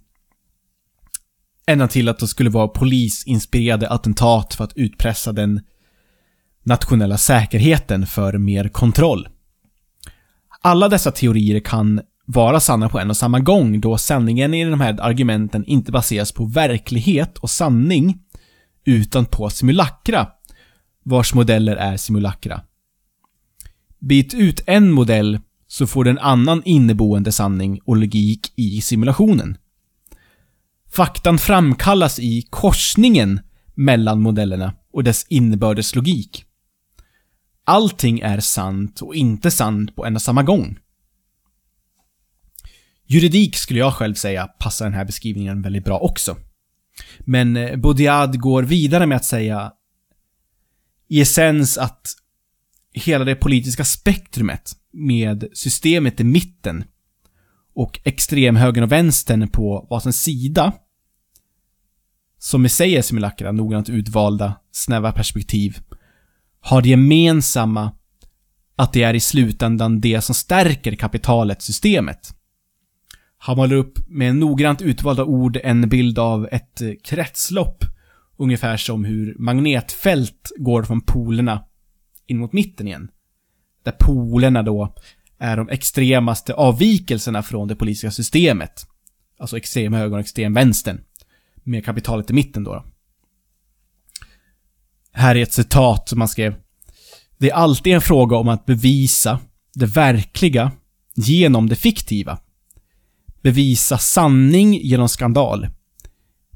[1.67, 5.62] Ända till att det skulle vara polisinspirerade attentat för att utpressa den
[6.63, 9.27] nationella säkerheten för mer kontroll.
[10.62, 14.82] Alla dessa teorier kan vara sanna på en och samma gång då sanningen i de
[14.82, 18.19] här argumenten inte baseras på verklighet och sanning
[18.86, 20.27] utan på simulakra
[21.03, 22.62] vars modeller är simulakra.
[23.99, 29.58] Byt ut en modell så får du en annan inneboende sanning och logik i simulationen.
[30.89, 33.39] Faktan framkallas i korsningen
[33.76, 36.45] mellan modellerna och dess innebördes logik.
[37.63, 40.80] Allting är sant och inte sant på en och samma gång.
[43.06, 46.38] Juridik skulle jag själv säga passar den här beskrivningen väldigt bra också.
[47.19, 47.76] Men eh,
[48.36, 49.71] går vidare med att säga
[51.08, 52.15] i essens att
[52.93, 56.84] hela det politiska spektrumet med systemet i mitten
[57.78, 60.74] och extremhögern och vänstern på varsin sida
[62.40, 65.78] som i sig är simulakra, noggrant utvalda, snäva perspektiv,
[66.60, 67.92] har det gemensamma
[68.76, 72.34] att det är i slutändan det som stärker kapitalet, systemet.
[73.38, 77.84] Han målar upp med noggrant utvalda ord en bild av ett eh, kretslopp.
[78.38, 81.63] Ungefär som hur magnetfält går från polerna
[82.28, 83.12] in mot mitten igen.
[83.84, 84.96] Där polerna då
[85.39, 88.88] är de extremaste avvikelserna från det politiska systemet.
[89.39, 91.02] Alltså extrem höger och extrem vänstern.
[91.63, 92.86] Med kapitalet i mitten då.
[95.12, 96.56] Här är ett citat som man skrev.
[97.38, 99.39] Det är alltid en fråga om att bevisa
[99.73, 100.71] det verkliga
[101.15, 102.39] genom det fiktiva.
[103.41, 105.67] Bevisa sanning genom skandal.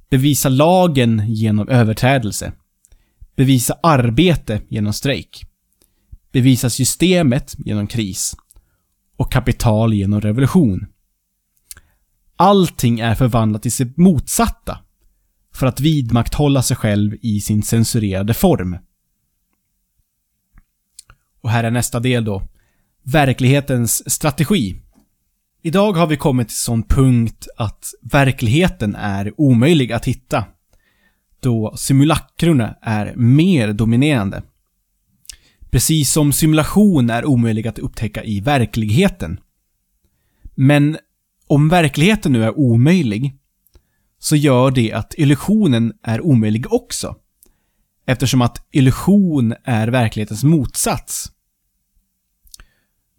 [0.09, 2.53] Bevisa lagen genom överträdelse.
[3.35, 5.45] Bevisa arbete genom strejk.
[6.31, 8.35] Bevisa systemet genom kris.
[9.21, 10.87] Och kapital genom revolution.
[12.35, 14.79] Allting är förvandlat till sitt motsatta
[15.53, 18.77] för att vidmakthålla sig själv i sin censurerade form.
[21.41, 22.43] Och här är nästa del då.
[23.03, 24.75] Verklighetens strategi.
[25.61, 30.45] Idag har vi kommit till sån punkt att verkligheten är omöjlig att hitta.
[31.39, 34.43] Då simulakrorna är mer dominerande.
[35.71, 39.39] Precis som simulation är omöjlig att upptäcka i verkligheten.
[40.55, 40.97] Men
[41.47, 43.37] om verkligheten nu är omöjlig,
[44.19, 47.15] så gör det att illusionen är omöjlig också.
[48.05, 51.31] Eftersom att illusion är verklighetens motsats.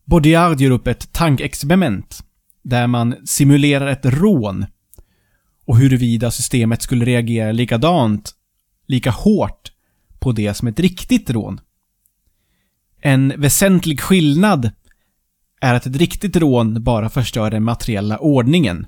[0.04, 2.24] Baudrillard gör upp ett tankexperiment
[2.62, 4.66] där man simulerar ett rån
[5.64, 8.34] och huruvida systemet skulle reagera likadant,
[8.86, 9.72] lika hårt
[10.18, 11.60] på det som ett riktigt rån.
[13.02, 14.70] En väsentlig skillnad
[15.60, 18.86] är att ett riktigt rån bara förstör den materiella ordningen.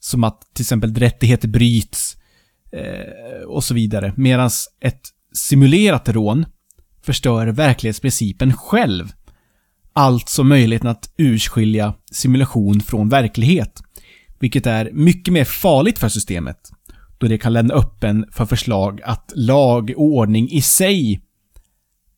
[0.00, 2.16] Som att till exempel rättigheter bryts
[2.72, 4.12] eh, och så vidare.
[4.16, 4.50] Medan
[4.80, 5.00] ett
[5.32, 6.46] simulerat rån
[7.02, 9.12] förstör verklighetsprincipen själv.
[9.92, 13.82] Alltså möjligheten att urskilja simulation från verklighet.
[14.38, 16.70] Vilket är mycket mer farligt för systemet.
[17.18, 21.22] Då det kan lämna öppen för förslag att lag och ordning i sig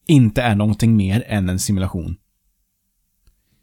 [0.07, 2.17] inte är någonting mer än en simulation.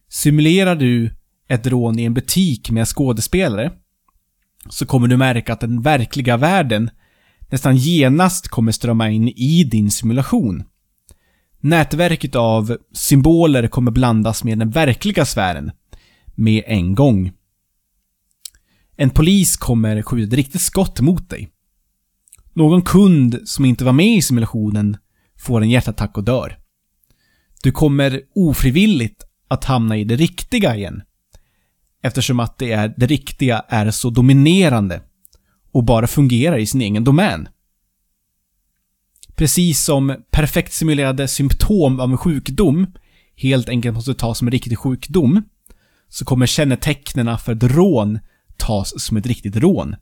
[0.10, 1.12] Simulerar du
[1.48, 3.72] ett rån i en butik med skådespelare
[4.70, 6.90] så kommer du märka att den verkliga världen
[7.50, 10.64] nästan genast kommer strömma in i din simulation.
[11.60, 15.72] Nätverket av symboler kommer blandas med den verkliga sfären
[16.36, 17.32] med en gång.
[18.96, 21.50] En polis kommer skjuta ett riktigt skott mot dig.
[22.54, 24.98] Någon kund som inte var med i simulationen
[25.38, 26.58] får en hjärtattack och dör.
[27.64, 31.02] Du kommer ofrivilligt att hamna i det riktiga igen.
[32.04, 35.02] Eftersom att det, är, det riktiga är så dominerande
[35.72, 37.48] och bara fungerar i sin egen domän.
[39.36, 42.88] Precis som perfekt simulerade symptom av en sjukdom
[43.36, 45.44] helt enkelt måste tas som en riktig sjukdom,
[46.10, 48.20] så kommer kännetecknen för ett rån
[48.58, 49.96] tas som ett riktigt rån.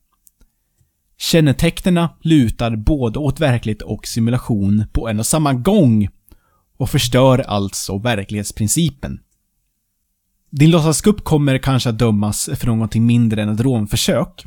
[1.18, 6.09] Kännetecknena lutar både åt verklighet och simulation på en och samma gång
[6.78, 9.20] och förstör alltså verklighetsprincipen.
[10.49, 14.45] Din låtsaskupp kommer kanske att dömas för någonting mindre än ett rånförsök.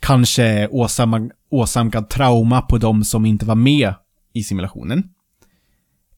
[0.00, 3.94] Kanske åsamma, åsamkad trauma på de som inte var med
[4.32, 5.04] i simulationen.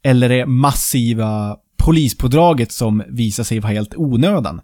[0.03, 4.61] Eller det massiva polispådraget som visar sig vara helt onödan.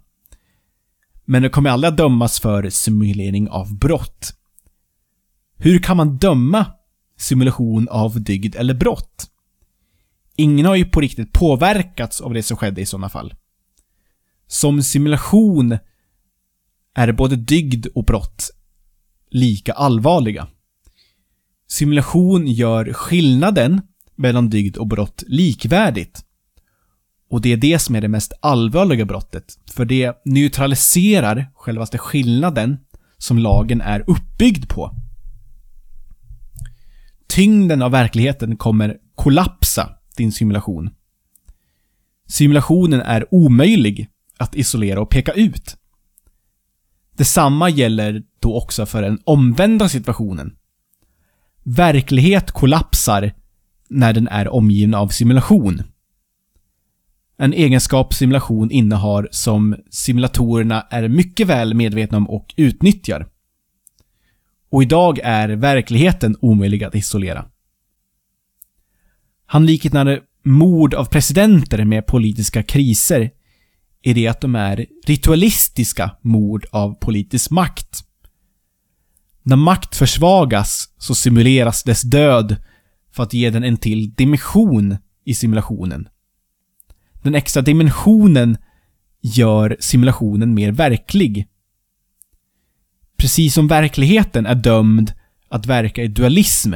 [1.25, 4.33] Men du kommer aldrig att dömas för simulering av brott.
[5.57, 6.65] Hur kan man döma
[7.17, 9.31] simulation av dygd eller brott?
[10.35, 13.33] Ingen har ju på riktigt påverkats av det som skedde i sådana fall.
[14.47, 15.77] Som simulation
[16.95, 18.51] är både dygd och brott
[19.31, 20.47] lika allvarliga.
[21.67, 23.81] Simulation gör skillnaden
[24.15, 26.23] mellan dygd och brott likvärdigt.
[27.29, 29.59] Och det är det som är det mest allvarliga brottet.
[29.71, 32.77] För det neutraliserar självaste skillnaden
[33.17, 35.06] som lagen är uppbyggd på.
[37.27, 40.89] Tyngden av verkligheten kommer kollapsa din simulation.
[42.27, 45.77] Simulationen är omöjlig att isolera och peka ut.
[47.17, 50.55] Detsamma gäller då också för den omvända situationen.
[51.63, 53.31] Verklighet kollapsar
[53.89, 55.83] när den är omgiven av simulation.
[57.37, 63.27] En egenskap simulation innehar som simulatorerna är mycket väl medvetna om och utnyttjar.
[64.69, 67.45] Och idag är verkligheten omöjlig att isolera.
[69.45, 73.31] Han liknade mord av presidenter med politiska kriser
[74.01, 78.03] i det att de är ritualistiska mord av politisk makt.
[79.43, 82.55] När makt försvagas så simuleras dess död
[83.11, 86.07] för att ge den en till dimension i simulationen.
[87.23, 88.57] Den extra dimensionen
[89.21, 91.47] gör simulationen mer verklig.
[93.17, 95.13] Precis som verkligheten är dömd
[95.49, 96.73] att verka i dualism.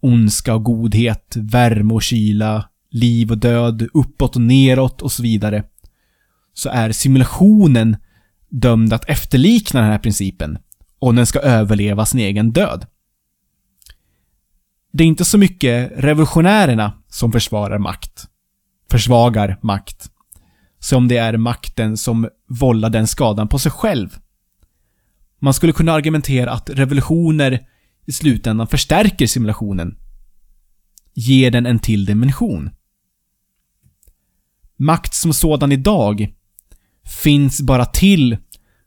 [0.00, 5.64] Ondska och godhet, värme och kyla, liv och död, uppåt och neråt och så vidare.
[6.52, 7.96] Så är simulationen
[8.48, 10.58] dömd att efterlikna den här principen.
[10.98, 12.86] Och den ska överleva sin egen död.
[14.92, 18.28] Det är inte så mycket revolutionärerna som försvarar makt
[18.94, 20.10] försvagar makt.
[20.78, 24.18] Som det är makten som vållar den skadan på sig själv.
[25.44, 27.60] Man skulle kunna argumentera att revolutioner
[28.06, 29.96] i slutändan förstärker simulationen.
[31.14, 32.70] Ger den en till dimension.
[34.76, 36.34] Makt som sådan idag
[37.22, 38.36] finns bara till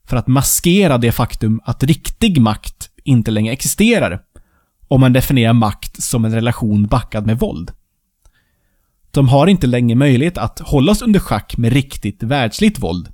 [0.07, 4.21] för att maskera det faktum att riktig makt inte längre existerar.
[4.87, 7.71] Om man definierar makt som en relation backad med våld.
[9.11, 13.09] De har inte längre möjlighet att hållas under schack med riktigt världsligt våld.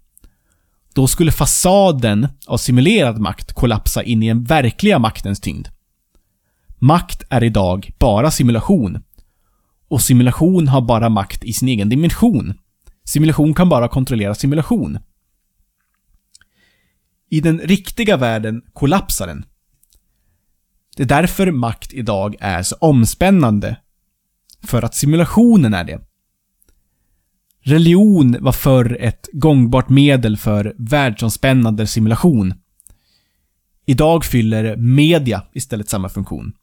[0.96, 5.68] Då skulle fasaden av simulerad makt kollapsa in i den verkliga maktens tyngd.
[6.80, 9.04] Makt är idag bara simulation.
[9.88, 12.54] Och simulation har bara makt i sin egen dimension.
[13.04, 15.00] Simulation kan bara kontrollera simulation.
[17.30, 19.46] I den riktiga världen kollapsar den.
[20.96, 23.78] Det är därför makt idag är så omspännande
[24.64, 26.02] för att simulationen är det.
[27.66, 32.54] Religion var förr ett gångbart medel för världsomspännande simulation.
[33.86, 36.54] Idag fyller media istället samma funktion.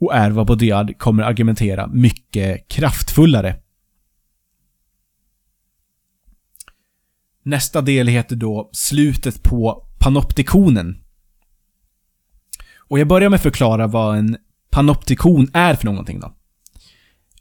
[0.00, 3.56] Och är vad Baudrillard kommer argumentera mycket kraftfullare.
[7.42, 11.02] Nästa del heter då slutet på panoptikonen.
[12.76, 14.36] Och jag börjar med att förklara vad en
[14.70, 16.36] panoptikon är för någonting då.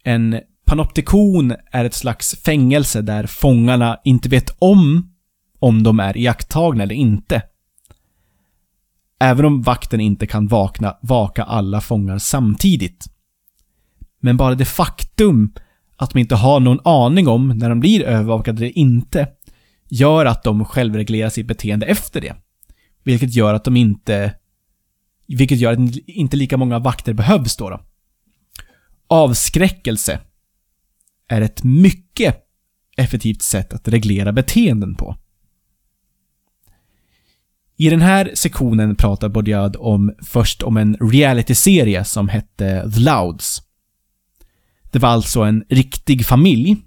[0.04, 5.12] En panoptikon är ett slags fängelse där fångarna inte vet om
[5.60, 7.42] om de är iakttagna eller inte.
[9.20, 13.06] Även om vakten inte kan vakna, vaka alla fångar samtidigt.
[14.20, 15.54] Men bara det faktum
[15.96, 19.28] att de inte har någon aning om när de blir övervakade eller inte
[19.90, 22.36] gör att de självreglerar sitt beteende efter det.
[23.04, 24.36] Vilket gör att de inte...
[25.28, 27.70] Vilket gör att inte lika många vakter behövs då.
[27.70, 27.82] då.
[29.08, 30.20] Avskräckelse
[31.28, 32.36] är ett mycket
[32.98, 35.16] effektivt sätt att reglera beteenden på.
[37.78, 43.62] I den här sektionen pratar Bodiard om först om en realityserie som hette The Louds.
[44.92, 46.78] Det var alltså en riktig familj.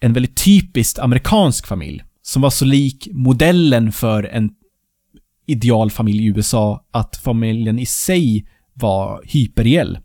[0.00, 2.04] En väldigt typiskt amerikansk familj.
[2.22, 4.50] Som var så lik modellen för en
[5.46, 9.98] idealfamilj i USA att familjen i sig var hyperreell.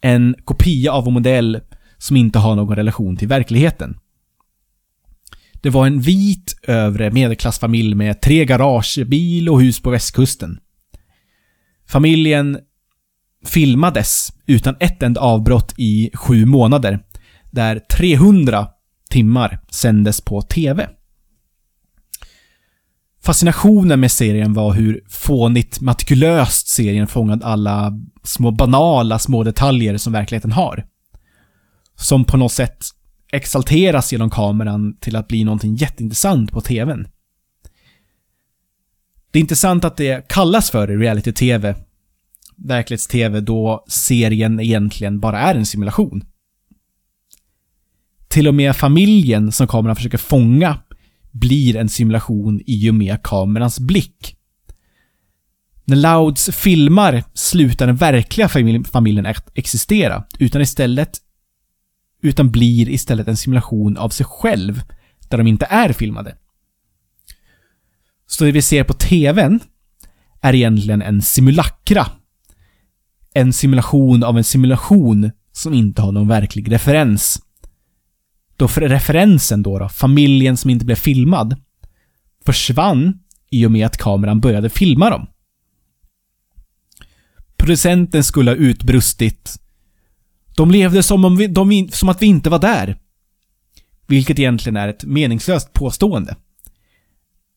[0.00, 1.60] En kopia av en modell
[1.98, 3.98] som inte har någon relation till verkligheten.
[5.52, 10.58] Det var en vit övre medelklassfamilj med tre garage, bil och hus på västkusten.
[11.88, 12.58] Familjen
[13.44, 17.00] filmades utan ett enda avbrott i sju månader,
[17.50, 18.68] där 300
[19.10, 20.88] timmar sändes på TV.
[23.22, 27.92] Fascinationen med serien var hur fånigt matikulöst serien fångade alla
[28.22, 30.86] små banala små detaljer som verkligheten har.
[31.96, 32.84] Som på något sätt
[33.32, 37.08] exalteras genom kameran till att bli någonting jätteintressant på TVn.
[39.30, 41.74] Det är intressant att det kallas för reality-TV,
[42.56, 46.24] verklighets-TV, då serien egentligen bara är en simulation.
[48.28, 50.78] Till och med familjen som kameran försöker fånga
[51.30, 54.36] blir en simulation i och med kamerans blick.
[55.84, 58.48] När Louds filmar slutar den verkliga
[58.84, 61.18] familjen existera, utan istället
[62.22, 64.82] utan blir istället en simulation av sig själv,
[65.28, 66.36] där de inte är filmade.
[68.26, 69.60] Så det vi ser på TVn
[70.40, 72.06] är egentligen en simulakra.
[73.34, 77.42] En simulation av en simulation som inte har någon verklig referens.
[78.56, 81.56] Då för referensen då, då, familjen som inte blev filmad,
[82.44, 83.18] försvann
[83.50, 85.26] i och med att kameran började filma dem.
[87.56, 89.60] Producenten skulle ha utbrustit
[90.56, 92.98] de levde som, om vi, de, som att vi inte var där.
[94.06, 96.36] Vilket egentligen är ett meningslöst påstående.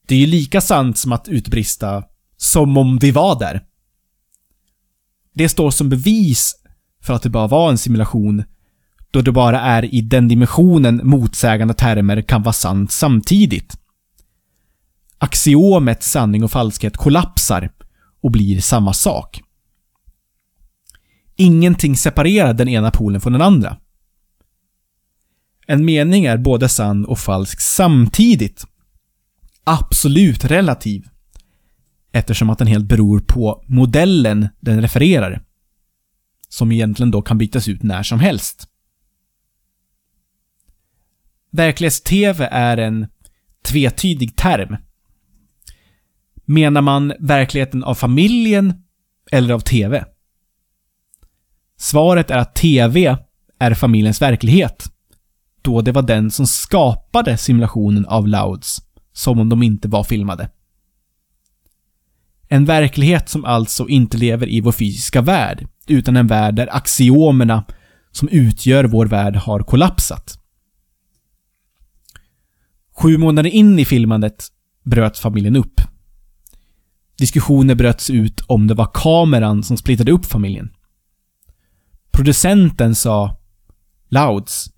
[0.08, 2.04] Det är ju lika sant som att utbrista
[2.38, 3.64] som om vi var där.
[5.34, 6.56] Det står som bevis
[7.04, 8.44] för att det bara var en simulation,
[9.12, 13.78] då det bara är i den dimensionen motsägande termer kan vara sant samtidigt.
[15.18, 17.70] Axiomet sanning och falskhet kollapsar
[18.22, 19.42] och blir samma sak.
[21.42, 23.78] Ingenting separerar den ena polen från den andra.
[25.68, 28.66] En mening är både sann och falsk samtidigt.
[29.64, 31.08] Absolut relativ.
[32.12, 35.44] Eftersom att den helt beror på modellen den refererar.
[36.50, 38.68] Som egentligen då kan bytas ut när som helst.
[41.52, 43.08] Verklighets-TV är en
[43.64, 44.78] tvetydig term.
[46.46, 48.74] Menar man verkligheten av familjen
[49.32, 50.06] eller av TV?
[51.82, 53.18] Svaret är att TV
[53.60, 54.92] är familjens verklighet.
[55.62, 58.82] Då det var den som skapade simulationen av Louds,
[59.14, 60.50] som om de inte var filmade.
[62.48, 67.64] En verklighet som alltså inte lever i vår fysiska värld, utan en värld där axiomerna
[68.12, 70.40] som utgör vår värld har kollapsat.
[72.98, 74.48] Sju månader in i filmandet
[74.86, 75.82] bröt familjen upp.
[77.18, 80.70] Diskussioner bröts ut om det var kameran som splittrade upp familjen.
[82.12, 83.38] Producenten sa
[84.10, 84.70] Louds.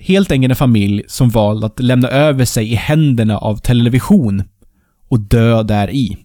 [0.00, 4.42] Helt enkelt en familj som valde att lämna över sig i händerna av television
[5.08, 6.16] och dö där i.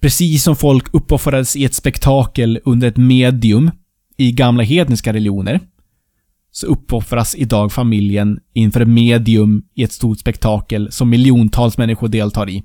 [0.00, 3.70] Precis som folk uppoffrades i ett spektakel under ett medium
[4.16, 5.60] i gamla hedniska religioner,
[6.50, 12.50] så uppoffras idag familjen inför ett medium i ett stort spektakel som miljontals människor deltar
[12.50, 12.64] i.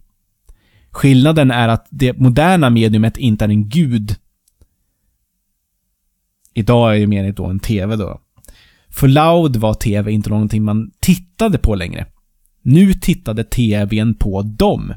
[0.92, 4.16] Skillnaden är att det moderna mediumet inte är en gud,
[6.58, 8.22] Idag är ju mer då en TV då.
[8.90, 12.06] För Loud var TV inte någonting man tittade på längre.
[12.62, 14.94] Nu tittade TVn på dem.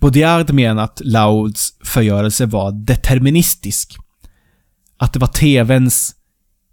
[0.00, 3.96] Baudillard menar att Louds förgörelse var deterministisk.
[4.96, 6.14] Att det var TVns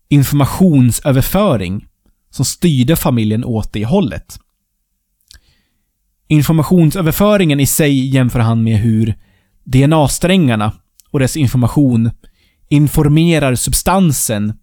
[0.09, 1.87] informationsöverföring
[2.29, 4.39] som styrde familjen åt det hållet.
[6.27, 9.15] Informationsöverföringen i sig jämför han med hur
[9.63, 10.71] DNA-strängarna
[11.11, 12.11] och dess information
[12.69, 14.53] informerar substansen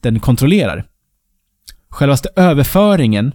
[0.00, 0.86] den kontrollerar.
[1.88, 3.34] Självaste överföringen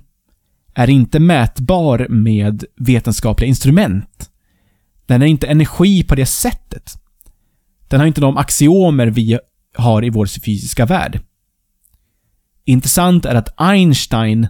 [0.74, 4.30] är inte mätbar med vetenskapliga instrument.
[5.06, 6.94] Den är inte energi på det sättet.
[7.88, 9.40] Den har inte de axiomer vi
[9.78, 11.20] har i vår fysiska värld.
[12.66, 14.48] Intressant är att Einstein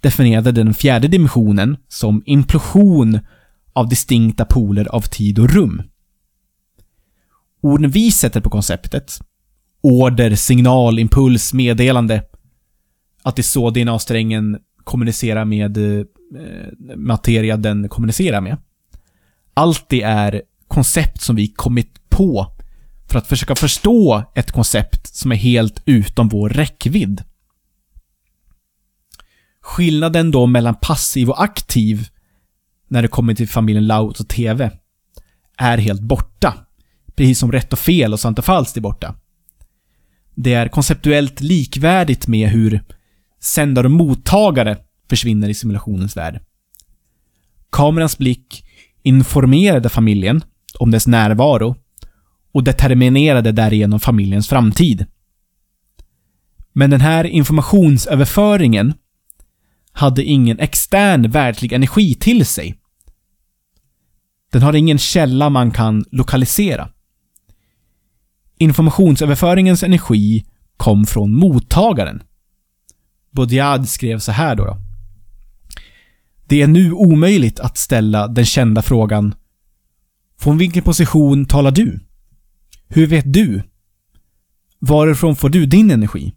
[0.00, 3.18] definierade den fjärde dimensionen som implosion
[3.72, 5.82] av distinkta poler av tid och rum
[7.64, 9.18] orden vi sätter på konceptet,
[9.80, 12.22] order, signal, impuls, meddelande,
[13.22, 16.04] att det är så DNA-strängen kommunicerar med eh,
[16.96, 18.56] materia den kommunicerar med.
[19.54, 22.46] Allt det är koncept som vi kommit på
[23.10, 27.22] för att försöka förstå ett koncept som är helt utom vår räckvidd.
[29.60, 32.08] Skillnaden då mellan passiv och aktiv
[32.88, 34.70] när det kommer till familjen Laut och TV
[35.56, 36.63] är helt borta.
[37.16, 39.14] Precis som rätt och fel och sant och falskt är borta.
[40.34, 42.82] Det är konceptuellt likvärdigt med hur
[43.40, 44.78] sändare och mottagare
[45.10, 46.40] försvinner i simulationens värld.
[47.70, 48.64] Kamerans blick
[49.02, 50.44] informerade familjen
[50.78, 51.76] om dess närvaro
[52.52, 55.06] och determinerade därigenom familjens framtid.
[56.72, 58.94] Men den här informationsöverföringen
[59.92, 62.78] hade ingen extern världslig energi till sig.
[64.52, 66.88] Den har ingen källa man kan lokalisera.
[68.64, 70.44] Informationsöverföringens energi
[70.76, 72.22] kom från mottagaren.
[73.30, 74.76] Baudiard skrev så här då, då.
[76.46, 79.34] Det är nu omöjligt att ställa den kända frågan
[80.40, 82.00] Från vilken position talar du?
[82.88, 83.62] Hur vet du?
[84.78, 86.34] Varifrån får du din energi?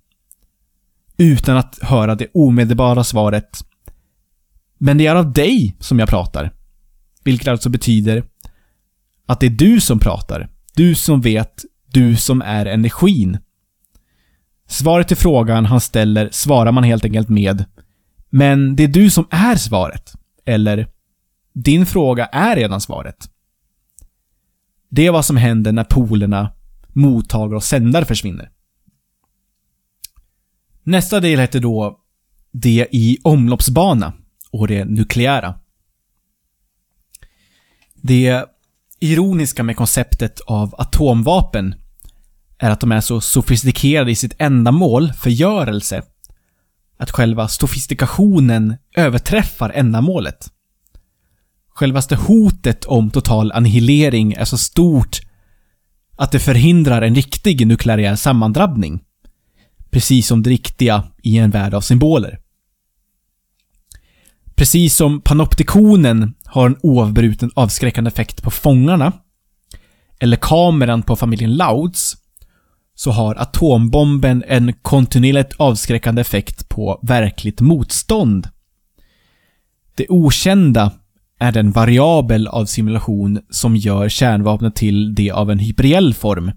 [1.17, 3.63] Utan att höra det omedelbara svaret
[4.77, 6.53] Men det är av dig som jag pratar.
[7.23, 8.23] Vilket alltså betyder
[9.25, 10.49] att det är du som pratar.
[10.75, 13.37] Du som vet, du som är energin.
[14.67, 17.65] Svaret till frågan han ställer svarar man helt enkelt med
[18.29, 20.13] Men det är du som är svaret.
[20.45, 20.87] Eller
[21.53, 23.29] Din fråga är redan svaret.
[24.89, 26.51] Det är vad som händer när polerna
[26.87, 28.51] mottagare och sändare försvinner.
[30.83, 31.99] Nästa del heter då
[32.51, 34.13] det i omloppsbana
[34.51, 35.59] och det nukleära.
[37.95, 38.45] Det
[38.99, 41.75] ironiska med konceptet av atomvapen
[42.57, 46.01] är att de är så sofistikerade i sitt ändamål, förgörelse,
[46.97, 50.51] att själva sofistikationen överträffar ändamålet.
[51.69, 55.19] Självaste hotet om total annihilering är så stort
[56.15, 58.99] att det förhindrar en riktig nukleär sammandrabbning.
[59.89, 62.39] Precis som det riktiga i en värld av symboler.
[64.57, 69.11] Precis som panoptikonen har en oavbruten avskräckande effekt på fångarna,
[70.19, 72.15] eller kameran på familjen Louds,
[72.95, 78.49] så har atombomben en kontinuerligt avskräckande effekt på verkligt motstånd.
[79.95, 80.91] Det okända
[81.39, 86.51] är den variabel av simulation som gör kärnvapnet till det av en hyperiell form.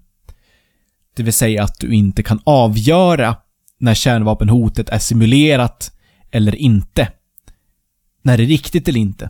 [1.15, 3.35] Det vill säga att du inte kan avgöra
[3.79, 5.91] när kärnvapenhotet är simulerat
[6.31, 7.07] eller inte.
[8.21, 9.29] När det är riktigt eller inte.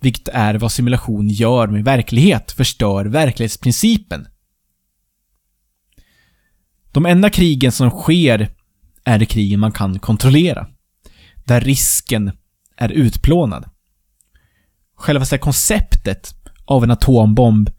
[0.00, 4.26] Vilket är vad simulation gör med verklighet, förstör verklighetsprincipen.
[6.92, 8.50] De enda krigen som sker
[9.04, 10.66] är de krigen man kan kontrollera.
[11.44, 12.32] Där risken
[12.76, 13.64] är utplånad.
[14.96, 17.70] Själva konceptet av en atombomb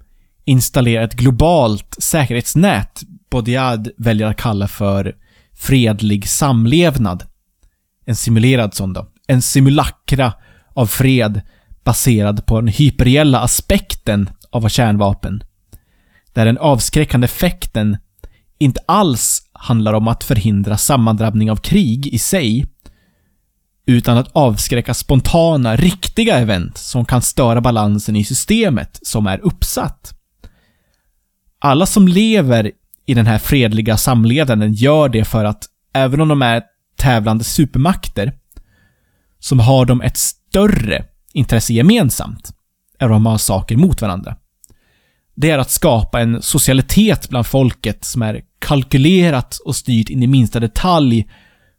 [0.45, 3.03] installerar ett globalt säkerhetsnät
[3.35, 5.15] Baudiard väljer att kalla för
[5.53, 7.23] fredlig samlevnad.
[8.05, 9.07] En simulerad sån då.
[9.27, 10.33] En simulakra
[10.73, 11.41] av fred
[11.83, 15.43] baserad på den hyperreella aspekten av kärnvapen.
[16.33, 17.97] Där den avskräckande effekten
[18.57, 22.65] inte alls handlar om att förhindra sammandrabbning av krig i sig,
[23.85, 30.13] utan att avskräcka spontana, riktiga event som kan störa balansen i systemet som är uppsatt.
[31.59, 32.71] Alla som lever
[33.05, 36.63] i den här fredliga samlevnaden gör det för att, även om de är
[36.97, 38.33] tävlande supermakter,
[39.45, 42.51] som har de ett större intresse gemensamt,
[42.99, 44.35] än om de har saker mot varandra.
[45.35, 50.27] Det är att skapa en socialitet bland folket som är kalkylerat och styrt in i
[50.27, 51.29] minsta detalj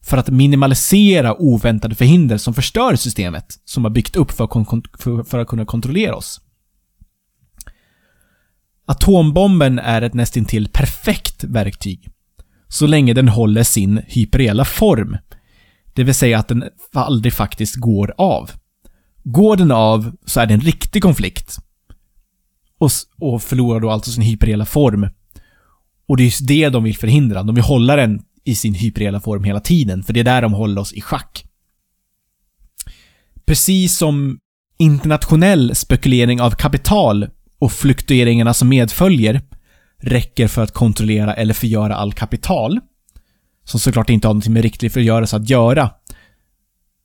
[0.05, 5.49] för att minimalisera oväntade förhinder som förstör systemet som har byggt upp för, för att
[5.49, 6.41] kunna kontrollera oss.
[8.87, 12.09] Atombomben är ett nästintill perfekt verktyg.
[12.69, 15.17] Så länge den håller sin hyperreella form.
[15.97, 18.51] Det vill säga att den aldrig faktiskt går av.
[19.25, 21.59] Går den av så är det en riktig konflikt.
[22.79, 22.91] Och,
[23.21, 25.09] och förlorar då alltså sin hyperreella form.
[26.09, 27.43] Och det är just det de vill förhindra.
[27.43, 30.53] De vill hålla den i sin hyperreella form hela tiden, för det är där de
[30.53, 31.45] håller oss i schack.
[33.47, 34.39] Precis som
[34.79, 37.27] internationell spekulering av kapital
[37.59, 39.41] och fluktueringarna som medföljer
[40.03, 42.81] räcker för att kontrollera eller förgöra all kapital,
[43.67, 45.91] som såklart inte har någonting med riktig förgörelse att göra,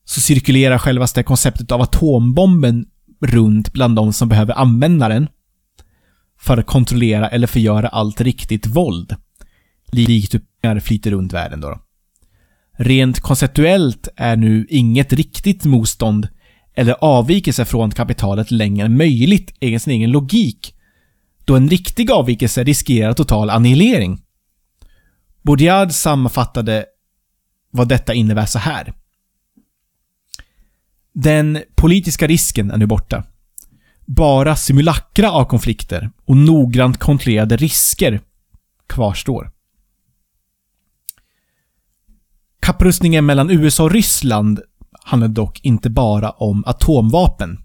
[0.05, 2.85] så cirkulerar självaste konceptet av atombomben
[3.21, 5.27] runt bland de som behöver använda den
[6.39, 9.15] för att kontrollera eller förgöra allt riktigt våld.
[9.91, 11.79] Likt hur pengar flyter runt världen då.
[12.77, 16.27] Rent konceptuellt är nu inget riktigt motstånd
[16.75, 20.75] eller avvikelse från kapitalet längre än möjligt enligt sin egen logik,
[21.45, 24.21] då en riktig avvikelse riskerar total annihilering.
[25.41, 26.85] Baudrillard sammanfattade
[27.71, 28.93] vad detta innebär så här.
[31.13, 33.23] Den politiska risken är nu borta.
[34.05, 38.21] Bara simulakra av konflikter och noggrant kontrollerade risker
[38.87, 39.51] kvarstår.
[42.59, 44.61] Kapprustningen mellan USA och Ryssland
[45.03, 47.57] handlade dock inte bara om atomvapen.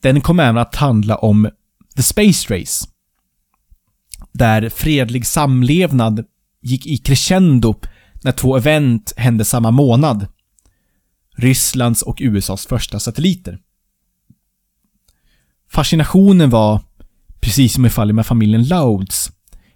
[0.00, 1.50] Den kom även att handla om
[1.96, 2.88] The Space Race.
[4.32, 6.24] Där fredlig samlevnad
[6.62, 7.74] gick i crescendo
[8.22, 10.26] när två event hände samma månad.
[11.36, 13.58] Rysslands och USAs första satelliter.
[15.70, 16.80] Fascinationen var,
[17.40, 19.32] precis som i fallet med familjen Louds,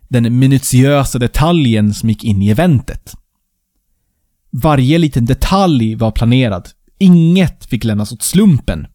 [0.08, 3.14] den minutiösa detaljen som gick in i eventet.
[4.50, 6.68] Varje liten detalj var planerad.
[6.98, 8.86] Inget fick lämnas åt slumpen.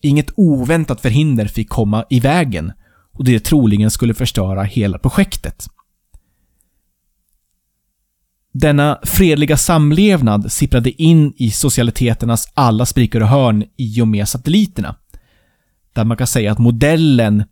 [0.00, 2.72] Inget oväntat förhinder fick komma i vägen
[3.12, 5.66] och det troligen skulle förstöra hela projektet.
[8.52, 14.96] Denna fredliga samlevnad sipprade in i socialiteternas alla sprickor och hörn i och med satelliterna.
[15.92, 17.44] Där man kan säga att modellen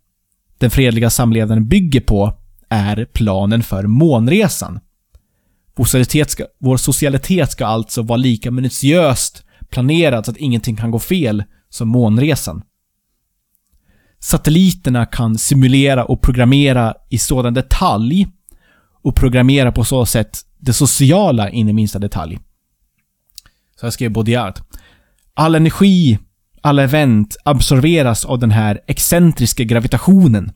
[0.57, 2.33] den fredliga samlevnaden bygger på
[2.69, 4.79] är planen för månresan.
[5.75, 10.91] Vår socialitet, ska, vår socialitet ska alltså vara lika minutiöst planerad så att ingenting kan
[10.91, 12.61] gå fel som månresan.
[14.19, 18.27] Satelliterna kan simulera och programmera i sådan detalj
[19.03, 22.39] och programmera på så sätt det sociala in i minsta detalj.
[23.79, 24.59] Så här skrev Baudillard.
[25.33, 26.19] All energi,
[26.61, 30.51] alla event absorberas av den här excentriska gravitationen.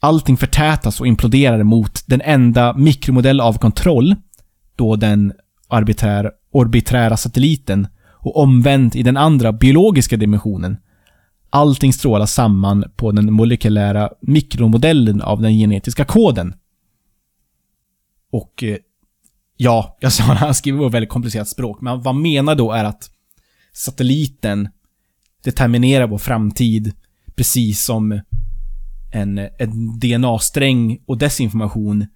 [0.00, 4.16] Allting förtätas och imploderar mot den enda mikromodell av kontroll
[4.76, 5.32] då den
[5.68, 10.76] arbiträr, orbiträra satelliten och omvänt i den andra biologiska dimensionen.
[11.50, 16.54] Allting strålar samman på den molekylära mikromodellen av den genetiska koden.
[18.30, 18.76] Och eh,
[19.56, 22.72] ja, jag sa det, han skriver ett väldigt komplicerat språk, men vad han menar då
[22.72, 23.10] är att
[23.72, 24.68] satelliten
[25.44, 26.94] determinerar vår framtid
[27.36, 28.20] precis som
[29.12, 32.06] en, en DNA-sträng och desinformation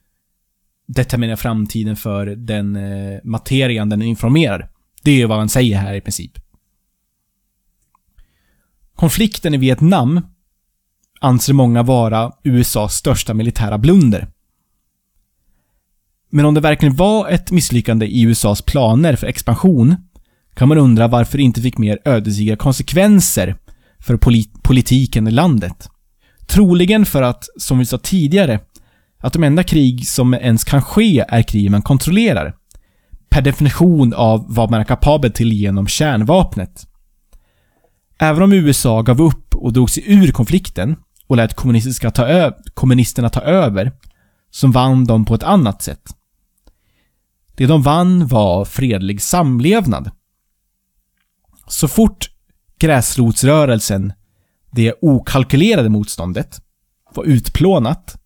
[0.89, 4.69] Determinerar framtiden för den eh, materian den informerar.
[5.03, 6.33] Det är ju vad han säger här i princip.
[8.95, 10.21] Konflikten i Vietnam
[11.21, 14.29] anser många vara USAs största militära blunder.
[16.31, 19.97] Men om det verkligen var ett misslyckande i USAs planer för expansion
[20.55, 23.57] kan man undra varför det inte fick mer ödesdigra konsekvenser
[23.99, 25.89] för polit politiken i landet.
[26.47, 28.61] Troligen för att, som vi sa tidigare,
[29.19, 32.55] att de enda krig som ens kan ske är krig man kontrollerar.
[33.29, 36.87] Per definition av vad man är kapabel till genom kärnvapnet.
[38.19, 40.97] Även om USA gav upp och drog sig ur konflikten
[41.27, 43.93] och lät kommunistiska ta kommunisterna ta över,
[44.57, 46.17] som vann dem på ett annat sätt.
[47.55, 50.11] Det de vann var fredlig samlevnad.
[51.67, 52.31] Så fort
[52.79, 54.13] gräsrotsrörelsen,
[54.71, 56.61] det okalkylerade motståndet,
[57.15, 58.17] var utplånat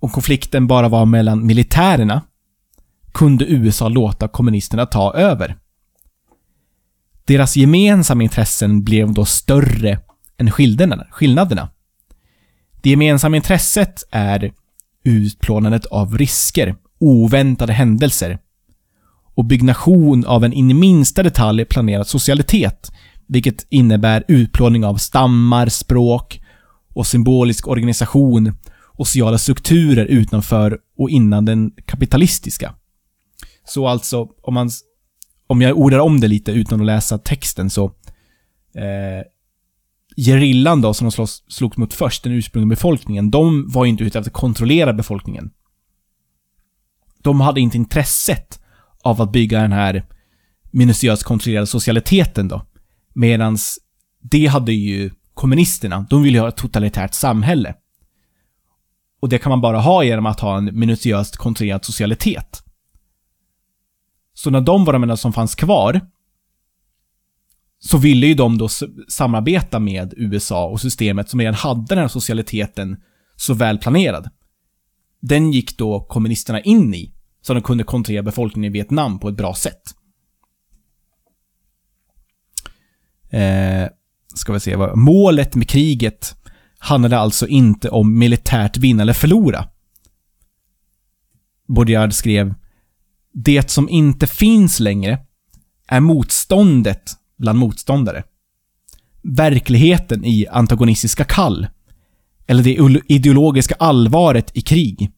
[0.00, 2.22] och konflikten bara var mellan militärerna,
[3.12, 5.56] kunde USA låta kommunisterna ta över.
[7.24, 10.00] Deras gemensamma intressen blev då större
[10.36, 11.70] än skillnaderna.
[12.82, 14.52] Det gemensamma intresset är
[15.04, 18.38] utplånandet av risker, oväntade händelser
[19.34, 22.92] och byggnation av en in i minsta detalj planerad socialitet,
[23.26, 26.40] vilket innebär utplåning av stammar, språk
[26.94, 28.56] och symbolisk organisation
[29.02, 32.74] och sociala strukturer utanför och innan den kapitalistiska.
[33.64, 34.70] Så alltså, om man...
[35.46, 37.84] Om jag ordar om det lite utan att läsa texten så...
[38.74, 39.22] Eh,
[40.16, 44.04] gerillan då, som de slåss, slogs mot först, den ursprungliga befolkningen, de var ju inte
[44.04, 45.50] ute efter att kontrollera befolkningen.
[47.22, 48.60] De hade inte intresset
[49.02, 50.04] av att bygga den här
[50.70, 52.66] minutiöst kontrollerade socialiteten då.
[53.14, 53.58] Medan
[54.20, 56.06] det hade ju kommunisterna.
[56.10, 57.74] De ville ha ett totalitärt samhälle.
[59.20, 62.62] Och det kan man bara ha genom att ha en minutiöst kontrollerad socialitet.
[64.34, 66.00] Så när de var de enda som fanns kvar,
[67.84, 68.68] så ville ju de då
[69.08, 72.96] samarbeta med USA och systemet som redan hade den här socialiteten
[73.36, 74.30] så väl planerad.
[75.20, 79.36] Den gick då kommunisterna in i, så de kunde kontrollera befolkningen i Vietnam på ett
[79.36, 79.82] bra sätt.
[83.30, 83.88] Eh,
[84.34, 84.98] ska vi se vad...
[84.98, 86.36] Målet med kriget
[86.78, 89.68] handlade alltså inte om militärt vinna eller förlora.
[91.68, 92.54] Baudrillard skrev
[93.32, 95.18] “Det som inte finns längre
[95.86, 98.22] är motståndet bland motståndare.
[99.22, 101.66] Verkligheten i antagonistiska kall.
[102.46, 105.10] Eller det ideologiska allvaret i krig.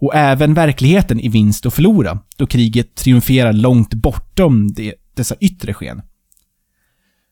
[0.00, 5.74] Och även verkligheten i vinst och förlora, då kriget triumferar långt bortom det, dessa yttre
[5.74, 6.02] sken.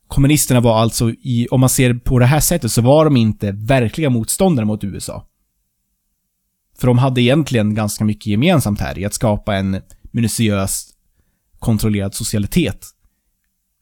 [0.09, 3.52] Kommunisterna var alltså, i, om man ser på det här sättet, så var de inte
[3.52, 5.26] verkliga motståndare mot USA.
[6.78, 9.80] För de hade egentligen ganska mycket gemensamt här i att skapa en
[10.11, 10.96] minutiöst
[11.59, 12.95] kontrollerad socialitet.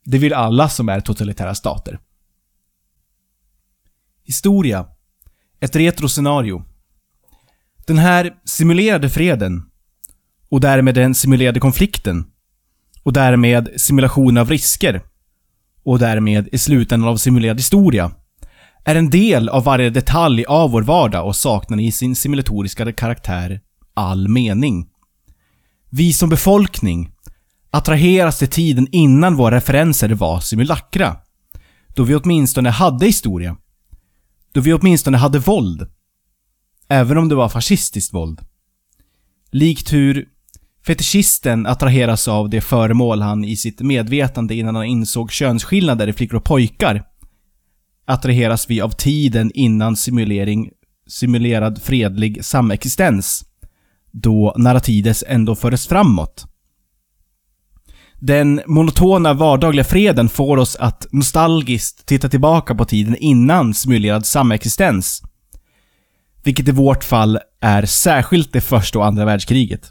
[0.04, 1.98] Det vill alla som är totalitära stater.
[4.24, 4.86] Historia.
[5.60, 6.64] Ett retroscenario.
[7.86, 9.62] Den här simulerade freden
[10.48, 12.24] och därmed den simulerade konflikten
[13.02, 15.02] och därmed simulation av risker
[15.84, 18.10] och därmed i slutändan av simulerad historia
[18.84, 23.60] är en del av varje detalj av vår vardag och saknar i sin simulatoriska karaktär
[23.94, 24.88] all mening.
[25.90, 27.13] Vi som befolkning
[27.74, 31.16] attraheras till tiden innan våra referenser var simulakra.
[31.94, 33.56] Då vi åtminstone hade historia.
[34.52, 35.86] Då vi åtminstone hade våld.
[36.88, 38.40] Även om det var fascistiskt våld.
[39.50, 40.28] Likt hur
[40.86, 46.36] fetischisten attraheras av det föremål han i sitt medvetande innan han insåg könsskillnader i flickor
[46.36, 47.04] och pojkar
[48.06, 50.70] attraheras vi av tiden innan simulering,
[51.06, 53.44] simulerad fredlig samexistens,
[54.10, 56.53] då narrativet ändå fördes framåt.
[58.26, 65.22] Den monotona vardagliga freden får oss att nostalgiskt titta tillbaka på tiden innan simulerad samexistens.
[66.44, 69.90] Vilket i vårt fall är särskilt det första och andra världskriget.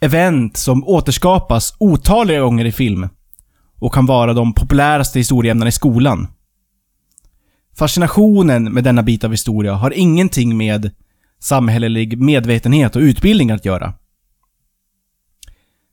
[0.00, 3.08] Event som återskapas otaliga gånger i film
[3.78, 6.26] och kan vara de populäraste historieämnena i skolan.
[7.78, 10.90] Fascinationen med denna bit av historia har ingenting med
[11.40, 13.94] samhällelig medvetenhet och utbildning att göra.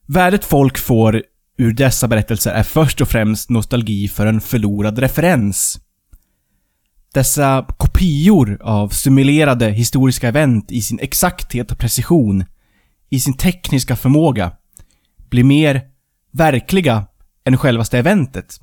[0.08, 1.24] Värdet folk får
[1.58, 5.80] ur dessa berättelser är först och främst nostalgi för en förlorad referens.
[7.14, 12.46] Dessa kopior av simulerade historiska event i sin exakthet och precision,
[13.10, 14.52] i sin tekniska förmåga,
[15.30, 15.82] blir mer
[16.32, 17.08] verkliga
[17.46, 18.60] än självaste eventet.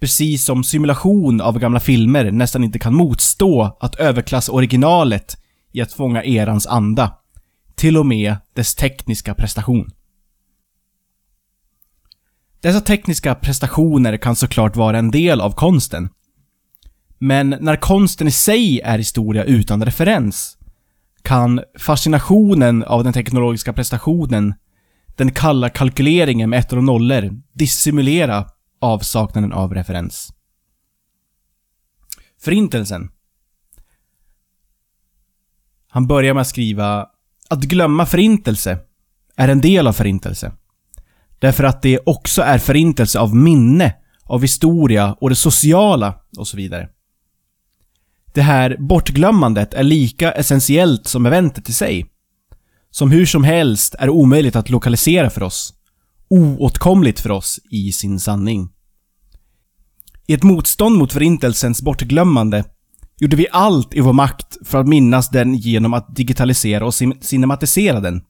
[0.00, 5.36] Precis som simulation av gamla filmer nästan inte kan motstå att överklassa originalet
[5.72, 7.18] i att fånga erans anda.
[7.74, 9.90] Till och med dess tekniska prestation.
[12.62, 16.08] Dessa tekniska prestationer kan såklart vara en del av konsten.
[17.18, 20.58] Men när konsten i sig är historia utan referens,
[21.22, 24.54] kan fascinationen av den teknologiska prestationen,
[25.16, 28.46] den kalla kalkyleringen med ettor och nollor, dissimulera
[28.80, 30.32] avsaknaden av referens.
[32.40, 33.10] Förintelsen.
[35.88, 37.06] Han börjar med att skriva
[37.48, 38.78] att glömma förintelse
[39.36, 40.52] är en del av förintelse.
[41.42, 46.56] Därför att det också är förintelse av minne, av historia och det sociala och så
[46.56, 46.88] vidare.
[48.34, 52.06] Det här bortglömmandet är lika essentiellt som eventet i sig.
[52.90, 55.74] Som hur som helst är omöjligt att lokalisera för oss.
[56.28, 58.68] Oåtkomligt för oss i sin sanning.
[60.26, 62.64] I ett motstånd mot förintelsens bortglömmande
[63.18, 68.00] gjorde vi allt i vår makt för att minnas den genom att digitalisera och cinematisera
[68.00, 68.22] den.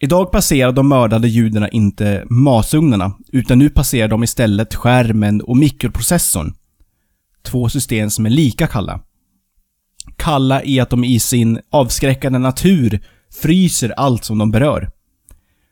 [0.00, 6.54] Idag passerar de mördade judarna inte masugnarna, utan nu passerar de istället skärmen och mikroprocessorn.
[7.42, 9.00] Två system som är lika kalla.
[10.16, 13.00] Kalla i att de i sin avskräckande natur
[13.42, 14.90] fryser allt som de berör.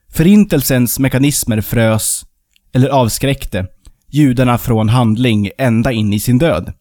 [0.08, 2.24] Förintelsens mekanismer frös,
[2.72, 3.66] eller avskräckte,
[4.10, 6.72] judarna från handling ända in i sin död.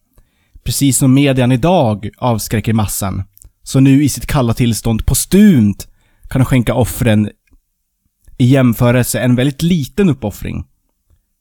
[0.64, 3.22] Precis som median idag avskräcker massan,
[3.62, 5.88] så nu i sitt kalla tillstånd postumt
[6.34, 7.30] kan skänka offren
[8.38, 10.66] i jämförelse en väldigt liten uppoffring.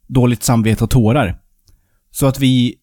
[0.08, 1.42] Dåligt samvete och tårar.
[2.12, 2.76] Så att vi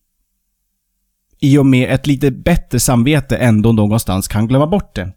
[1.38, 5.12] i och med ett lite bättre samvete ändå någonstans kan glömma bort det.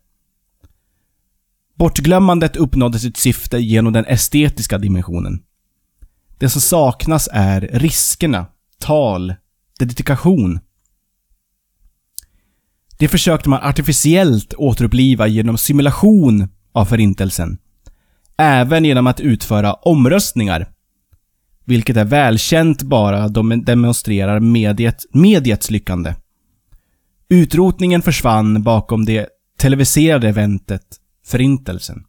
[1.75, 5.43] Bortglömmandet uppnådde sitt syfte genom den estetiska dimensionen.
[6.37, 8.45] Det som saknas är riskerna,
[8.79, 9.33] tal,
[9.79, 10.59] dedikation.
[12.97, 17.57] Det försökte man artificiellt återuppliva genom simulation av Förintelsen.
[18.37, 20.67] Även genom att utföra omröstningar.
[21.65, 26.15] Vilket är välkänt bara de demonstrerar mediet, mediets lyckande.
[27.29, 30.85] Utrotningen försvann bakom det televiserade eventet
[31.25, 32.03] Förintelsen.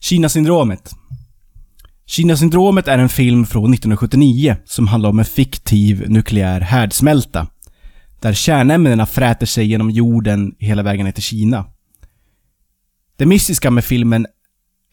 [0.00, 0.92] Kinasyndromet
[2.06, 7.46] Kinasyndromet är en film från 1979 som handlar om en fiktiv nukleär härdsmälta.
[8.20, 11.64] Där kärnämnena fräter sig genom jorden hela vägen ner till Kina.
[13.16, 14.26] Det mystiska med filmen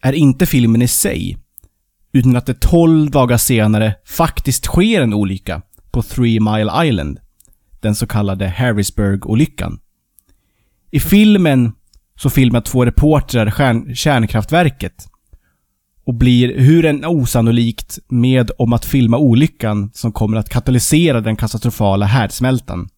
[0.02, 1.38] är inte filmen i sig,
[2.12, 7.18] utan att det 12 dagar senare faktiskt sker en olycka på Three Mile Island.
[7.80, 9.78] Den så kallade Harrisburg-olyckan.
[10.90, 11.72] I filmen
[12.16, 15.08] så filmar två reportrar kärn kärnkraftverket
[16.04, 21.36] och blir hur än osannolikt med om att filma olyckan som kommer att katalysera den
[21.36, 22.88] katastrofala härdsmältan.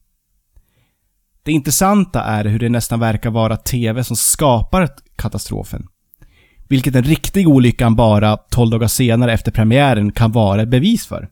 [1.50, 5.86] Det intressanta är hur det nästan verkar vara TV som skapar katastrofen.
[6.68, 11.28] Vilket den riktiga olyckan bara 12 dagar senare efter premiären kan vara ett bevis för.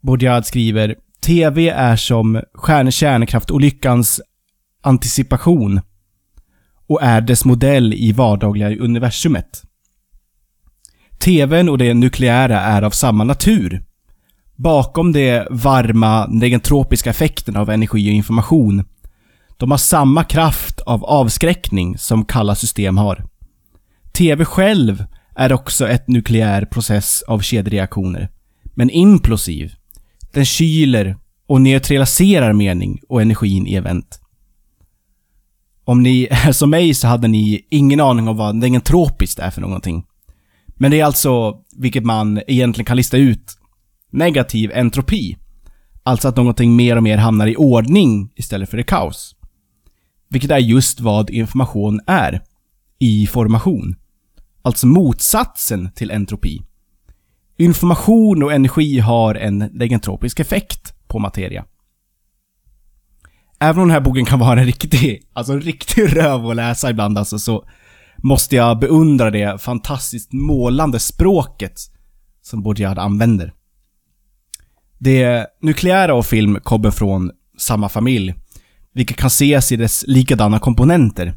[0.00, 2.42] Baudrillard skriver TV är som
[2.90, 4.20] kärnkraftolyckans
[4.82, 5.80] anticipation
[6.86, 9.62] och är dess modell i vardagliga universumet.
[11.18, 13.84] TVn och det nukleära är av samma natur.
[14.56, 18.84] Bakom de varma negentropiska effekterna av energi och information.
[19.56, 23.24] De har samma kraft av avskräckning som kalla system har.
[24.12, 25.04] TV själv
[25.36, 28.28] är också ett nukleär process av kedjereaktioner.
[28.74, 29.74] Men implosiv.
[30.32, 34.20] Den kyler och neutraliserar mening och energin i event.
[35.84, 39.60] Om ni är som mig så hade ni ingen aning om vad negentropiskt är för
[39.60, 40.04] någonting.
[40.66, 43.58] Men det är alltså, vilket man egentligen kan lista ut,
[44.14, 45.36] negativ entropi.
[46.02, 49.36] Alltså att någonting mer och mer hamnar i ordning istället för i kaos.
[50.28, 52.42] Vilket är just vad information är.
[52.98, 53.96] I formation.
[54.62, 56.62] Alltså motsatsen till entropi.
[57.56, 61.64] Information och energi har en legentropisk effekt på materia.
[63.60, 66.90] Även om den här boken kan vara en riktig, alltså en riktig röv att läsa
[66.90, 67.64] ibland alltså, så
[68.16, 71.80] måste jag beundra det fantastiskt målande språket
[72.42, 73.52] som Baudrillard använder.
[75.04, 78.34] Det nukleära och film kommer från samma familj,
[78.94, 81.34] vilket kan ses i dess likadana komponenter.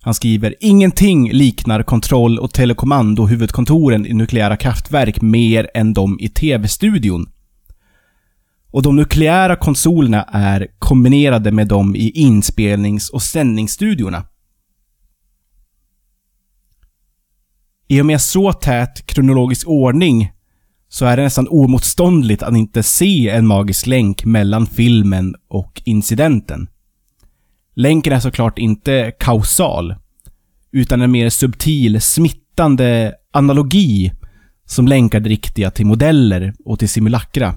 [0.00, 6.28] Han skriver “Ingenting liknar kontroll och telekommando huvudkontoren i nukleära kraftverk mer än de i
[6.28, 7.28] TV-studion.
[8.70, 14.26] Och de nukleära konsolerna är kombinerade med dem i inspelnings och sändningsstudiorna.
[17.88, 20.32] I och med så tät kronologisk ordning
[20.88, 26.68] så är det nästan oemotståndligt att inte se en magisk länk mellan filmen och incidenten.
[27.74, 29.94] Länken är såklart inte kausal,
[30.72, 34.12] utan en mer subtil, smittande analogi
[34.64, 37.54] som länkar det riktiga till modeller och till simulakra.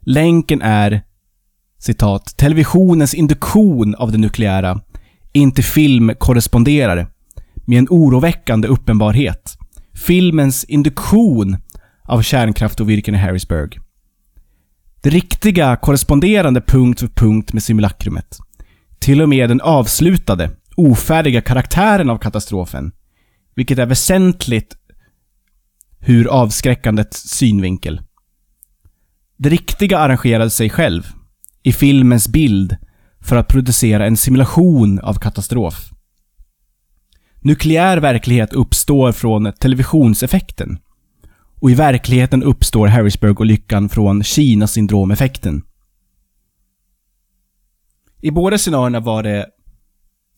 [0.00, 1.02] Länken är
[1.78, 4.80] citat, televisionens induktion av det nukleära,
[5.32, 7.06] inte filmkorresponderare,
[7.66, 9.58] med en oroväckande uppenbarhet.
[9.94, 11.56] Filmens induktion
[12.08, 13.78] av kärnkraftolyckan i Harrisburg.
[15.02, 18.38] Det riktiga korresponderande punkt för punkt med simulakrumet.
[18.98, 22.92] Till och med den avslutade, ofärdiga karaktären av katastrofen.
[23.54, 24.76] Vilket är väsentligt
[25.98, 28.02] hur avskräckandets synvinkel.
[29.36, 31.12] Det riktiga arrangerade sig själv,
[31.62, 32.76] i filmens bild,
[33.20, 35.90] för att producera en simulation av katastrof.
[37.40, 40.78] Nukleär verklighet uppstår från televisionseffekten.
[41.60, 45.62] Och i verkligheten uppstår Harrisburg-olyckan från Kina-syndromeffekten.
[48.20, 49.46] I båda scenarierna var det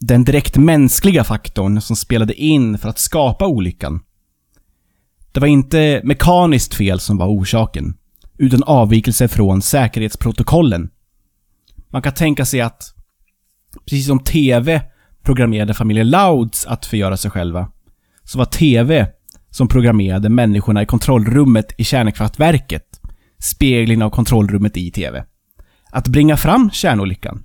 [0.01, 4.01] den direkt mänskliga faktorn som spelade in för att skapa olyckan.
[5.33, 7.95] Det var inte mekaniskt fel som var orsaken,
[8.39, 10.91] utan avvikelse från säkerhetsprotokollen.
[11.89, 12.95] Man kan tänka sig att,
[13.85, 14.83] precis som TV
[15.23, 17.69] programmerade familjen Louds att förgöra sig själva,
[18.25, 19.07] så var TV
[19.51, 23.01] som programmerade människorna i kontrollrummet i kärnkraftverket
[23.41, 25.25] speglingen av kontrollrummet i TV.
[25.91, 27.45] Att bringa fram kärnolyckan.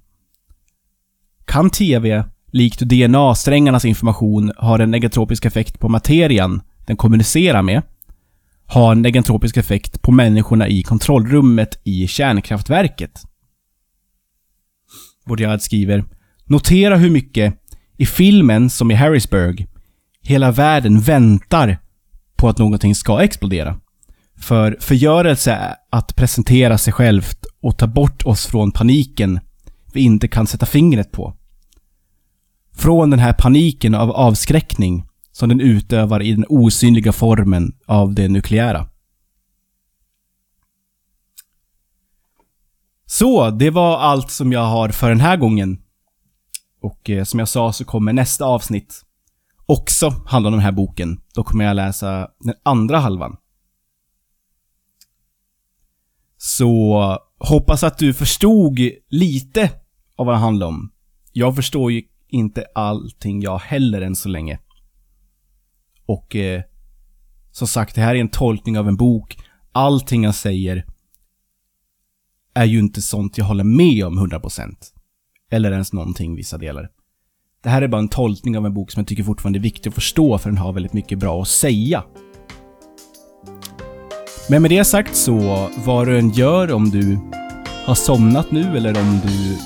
[1.46, 7.82] Kan TV, likt DNA-strängarnas information, ha en negatropisk effekt på materian den kommunicerar med,
[8.68, 13.22] ha en negatropisk effekt på människorna i kontrollrummet i kärnkraftverket?
[15.26, 16.04] Baudrillard skriver
[16.46, 17.56] Notera hur mycket,
[17.98, 19.68] i filmen som i Harrisburg,
[20.22, 21.78] hela världen väntar
[22.36, 23.80] på att någonting ska explodera.
[24.38, 29.40] För förgörelse är att presentera sig självt och ta bort oss från paniken
[29.94, 31.34] vi inte kan sätta fingret på.
[32.74, 38.28] Från den här paniken av avskräckning som den utövar i den osynliga formen av det
[38.28, 38.88] nukleära.
[43.06, 45.82] Så, det var allt som jag har för den här gången.
[46.82, 49.05] Och eh, som jag sa så kommer nästa avsnitt
[49.66, 51.22] också handlar om den här boken.
[51.34, 53.38] Då kommer jag läsa den andra halvan.
[56.38, 59.72] Så hoppas att du förstod lite
[60.16, 60.92] av vad det handlar om.
[61.32, 64.60] Jag förstår ju inte allting jag heller än så länge.
[66.06, 66.62] Och eh,
[67.52, 69.38] som sagt, det här är en tolkning av en bok.
[69.72, 70.86] Allting jag säger
[72.54, 74.76] är ju inte sånt jag håller med om 100%.
[75.52, 76.90] Eller ens någonting vissa delar.
[77.66, 79.90] Det här är bara en tolkning av en bok som jag tycker fortfarande är viktig
[79.90, 82.04] att förstå för den har väldigt mycket bra att säga.
[84.50, 87.20] Men med det sagt så, vad du än gör om du
[87.86, 89.58] har somnat nu eller om du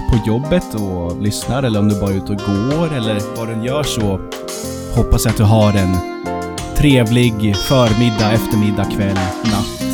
[0.00, 3.48] är på jobbet och lyssnar eller om du bara är ute och går eller vad
[3.48, 4.20] du än gör så
[4.96, 5.96] hoppas jag att du har en
[6.76, 9.84] trevlig förmiddag, eftermiddag, kväll, natt.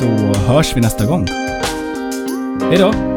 [0.00, 0.06] Så
[0.40, 1.26] hörs vi nästa gång.
[2.70, 3.13] Hejdå!